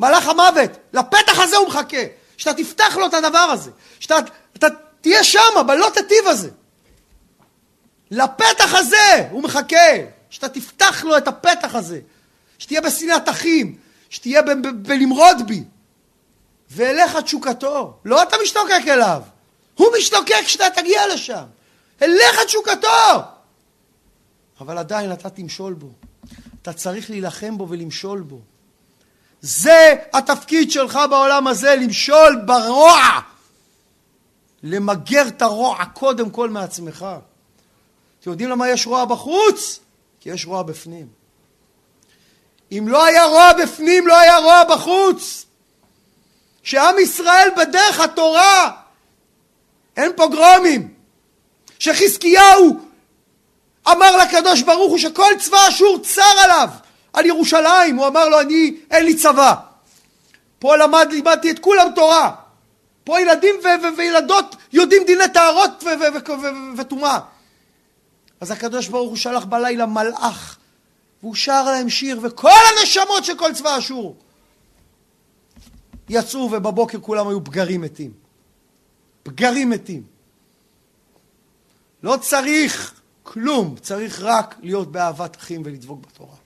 מלאך 0.00 0.28
המוות, 0.28 0.70
לפתח 0.92 1.38
הזה 1.40 1.56
הוא 1.56 1.68
מחכה. 1.68 2.19
שאתה 2.40 2.54
תפתח 2.54 2.96
לו 2.96 3.06
את 3.06 3.14
הדבר 3.14 3.38
הזה. 3.38 3.70
שאתה 4.00 4.16
תהיה 5.00 5.24
שם, 5.24 5.66
בלא 5.66 5.90
תיטיב 5.94 6.26
הזה. 6.26 6.50
לפתח 8.10 8.74
הזה 8.74 9.28
הוא 9.30 9.42
מחכה, 9.42 9.76
שאתה 10.30 10.48
תפתח 10.48 11.04
לו 11.04 11.16
את 11.16 11.28
הפתח 11.28 11.74
הזה, 11.74 12.00
שתהיה 12.58 12.80
בשנאת 12.80 13.28
אחים, 13.28 13.76
שתהיה 14.10 14.42
בלמרוד 14.82 15.46
בי. 15.46 15.64
ואליך 16.70 17.16
תשוקתו, 17.16 17.98
לא 18.04 18.22
אתה 18.22 18.36
משתוקק 18.42 18.82
אליו, 18.88 19.22
הוא 19.74 19.88
משתוקק 19.98 20.42
כשאתה 20.44 20.64
תגיע 20.76 21.14
לשם. 21.14 21.44
אליך 22.02 22.40
תשוקתו! 22.46 23.18
אבל 24.60 24.78
עדיין 24.78 25.12
אתה 25.12 25.30
תמשול 25.30 25.72
בו. 25.72 25.88
אתה 26.62 26.72
צריך 26.72 27.10
להילחם 27.10 27.58
בו 27.58 27.68
ולמשול 27.68 28.20
בו. 28.20 28.40
זה 29.40 29.94
התפקיד 30.12 30.70
שלך 30.70 30.98
בעולם 31.10 31.46
הזה, 31.46 31.74
למשול 31.74 32.42
ברוע. 32.46 33.00
למגר 34.62 35.28
את 35.28 35.42
הרוע 35.42 35.84
קודם 35.94 36.30
כל 36.30 36.50
מעצמך. 36.50 37.06
אתם 38.20 38.30
יודעים 38.30 38.50
למה 38.50 38.68
יש 38.68 38.86
רוע 38.86 39.04
בחוץ? 39.04 39.80
כי 40.20 40.30
יש 40.30 40.46
רוע 40.46 40.62
בפנים. 40.62 41.06
אם 42.72 42.88
לא 42.88 43.04
היה 43.04 43.24
רוע 43.24 43.52
בפנים, 43.52 44.06
לא 44.06 44.18
היה 44.18 44.36
רוע 44.36 44.64
בחוץ. 44.64 45.46
שעם 46.62 46.98
ישראל 46.98 47.48
בדרך 47.56 48.00
התורה 48.00 48.70
אין 49.96 50.12
פוגרומים. 50.16 50.94
שחזקיהו 51.78 52.80
אמר 53.88 54.16
לקדוש 54.16 54.62
ברוך 54.62 54.90
הוא 54.90 54.98
שכל 54.98 55.32
צבא 55.38 55.68
אשור 55.68 55.98
צר 56.02 56.38
עליו, 56.44 56.68
על 57.12 57.26
ירושלים, 57.26 57.96
הוא 57.96 58.06
אמר 58.06 58.28
לו 58.28 58.40
אני, 58.40 58.76
אין 58.90 59.04
לי 59.04 59.14
צבא. 59.16 59.54
פה 60.58 60.76
למד, 60.76 61.08
לימדתי 61.10 61.50
את 61.50 61.58
כולם 61.58 61.86
תורה. 61.94 62.34
פה 63.04 63.20
ילדים 63.20 63.54
וילדות 63.96 64.56
יודעים 64.72 65.02
דיני 65.06 65.28
טהרות 65.34 65.84
וטומאה. 66.76 67.18
אז 68.40 68.50
הקדוש 68.50 68.88
ברוך 68.88 69.08
הוא 69.08 69.16
שלח 69.16 69.44
בלילה 69.44 69.86
מלאך, 69.86 70.58
והוא 71.22 71.34
שר 71.34 71.64
להם 71.64 71.88
שיר, 71.88 72.20
וכל 72.22 72.50
הנשמות 72.70 73.24
של 73.24 73.38
כל 73.38 73.52
צבא 73.52 73.78
אשור 73.78 74.16
יצאו, 76.08 76.48
ובבוקר 76.52 77.00
כולם 77.00 77.28
היו 77.28 77.40
בגרים 77.40 77.80
מתים. 77.80 78.12
בגרים 79.24 79.70
מתים. 79.70 80.02
לא 82.02 82.16
צריך 82.16 83.00
כלום, 83.22 83.76
צריך 83.80 84.20
רק 84.22 84.54
להיות 84.62 84.92
באהבת 84.92 85.36
אחים 85.36 85.62
ולדבוק 85.64 86.06
בתורה. 86.06 86.36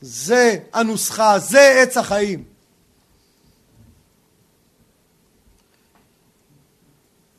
זה 0.00 0.58
הנוסחה, 0.72 1.38
זה 1.38 1.82
עץ 1.82 1.96
החיים. 1.96 2.44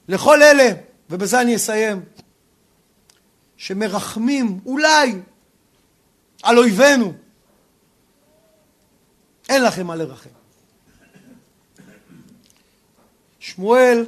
לכל 0.08 0.44
אלה, 0.44 0.72
ובזה 1.10 1.42
אני 1.42 1.56
אסיים, 1.56 2.06
שמרחמים 3.58 4.60
אולי 4.66 5.14
על 6.44 6.58
אויבינו, 6.58 7.14
אין 9.50 9.64
לכם 9.64 9.88
מה 9.88 9.96
לרחם. 9.96 10.30
שמואל 13.40 14.06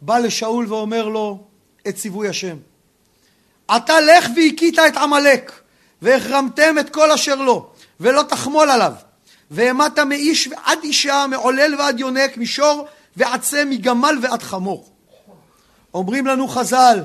בא 0.00 0.18
לשאול 0.18 0.66
ואומר 0.72 1.08
לו 1.08 1.44
את 1.88 1.94
ציווי 1.94 2.28
השם. 2.28 2.56
אתה 3.76 4.00
לך 4.00 4.30
והכית 4.36 4.78
את 4.78 4.96
עמלק, 4.96 5.59
והחרמתם 6.02 6.78
את 6.80 6.90
כל 6.90 7.12
אשר 7.12 7.34
לו, 7.34 7.70
ולא 8.00 8.22
תחמול 8.22 8.70
עליו. 8.70 8.92
והמדת 9.50 9.98
מאיש 9.98 10.46
ועד 10.48 10.78
אישה, 10.82 11.26
מעולל 11.30 11.74
ועד 11.78 12.00
יונק, 12.00 12.36
משור 12.36 12.86
ועצם, 13.16 13.68
מגמל 13.70 14.18
ועד 14.22 14.42
חמור. 14.42 14.88
אומרים 15.94 16.26
לנו 16.26 16.48
חז"ל, 16.48 17.04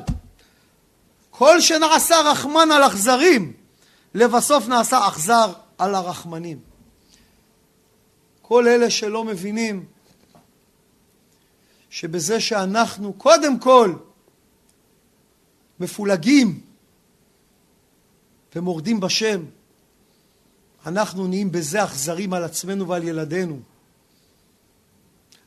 כל 1.29 1.61
שנעשה 1.61 2.21
רחמן 2.21 2.71
על 2.71 2.87
אכזרים, 2.87 3.53
לבסוף 4.13 4.67
נעשה 4.67 5.07
אכזר 5.07 5.53
על 5.77 5.95
הרחמנים. 5.95 6.59
כל 8.41 8.67
אלה 8.67 8.89
שלא 8.89 9.23
מבינים 9.23 9.85
שבזה 11.89 12.39
שאנחנו 12.39 13.13
קודם 13.13 13.59
כל 13.59 13.93
מפולגים 15.79 16.64
ומורדים 18.55 18.99
בשם, 18.99 19.41
אנחנו 20.85 21.27
נהיים 21.27 21.51
בזה 21.51 21.83
אכזרים 21.83 22.33
על 22.33 22.43
עצמנו 22.43 22.87
ועל 22.87 23.03
ילדינו. 23.03 23.59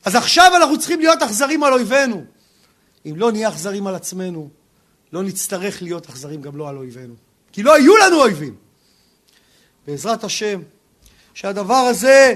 אז 0.05 0.15
עכשיו 0.15 0.53
אנחנו 0.57 0.79
צריכים 0.79 1.01
להיות 1.01 1.23
אכזרים 1.23 1.63
על 1.63 1.73
אויבינו. 1.73 2.25
אם 3.07 3.15
לא 3.17 3.33
נהיה 3.33 3.49
אכזרים 3.49 3.87
על 3.87 3.95
עצמנו, 3.95 4.49
לא 5.13 5.23
נצטרך 5.23 5.83
להיות 5.83 6.09
אכזרים 6.09 6.43
גם 6.43 6.57
לא 6.57 6.69
על 6.69 6.77
אויבינו. 6.77 7.15
כי 7.53 7.63
לא 7.63 7.79
יהיו 7.79 7.97
לנו 7.97 8.21
אויבים. 8.21 8.55
בעזרת 9.87 10.25
השם, 10.25 10.61
שהדבר 11.35 11.75
הזה 11.75 12.35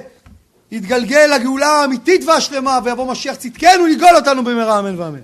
יתגלגל 0.70 1.30
לגאולה 1.34 1.66
האמיתית 1.66 2.24
והשלמה, 2.24 2.78
ויבוא 2.84 3.12
משיח 3.12 3.36
צדקנו 3.36 3.86
לגאול 3.86 4.16
אותנו 4.16 4.44
במהרה 4.44 4.78
אמן 4.78 5.00
ואמן. 5.00 5.20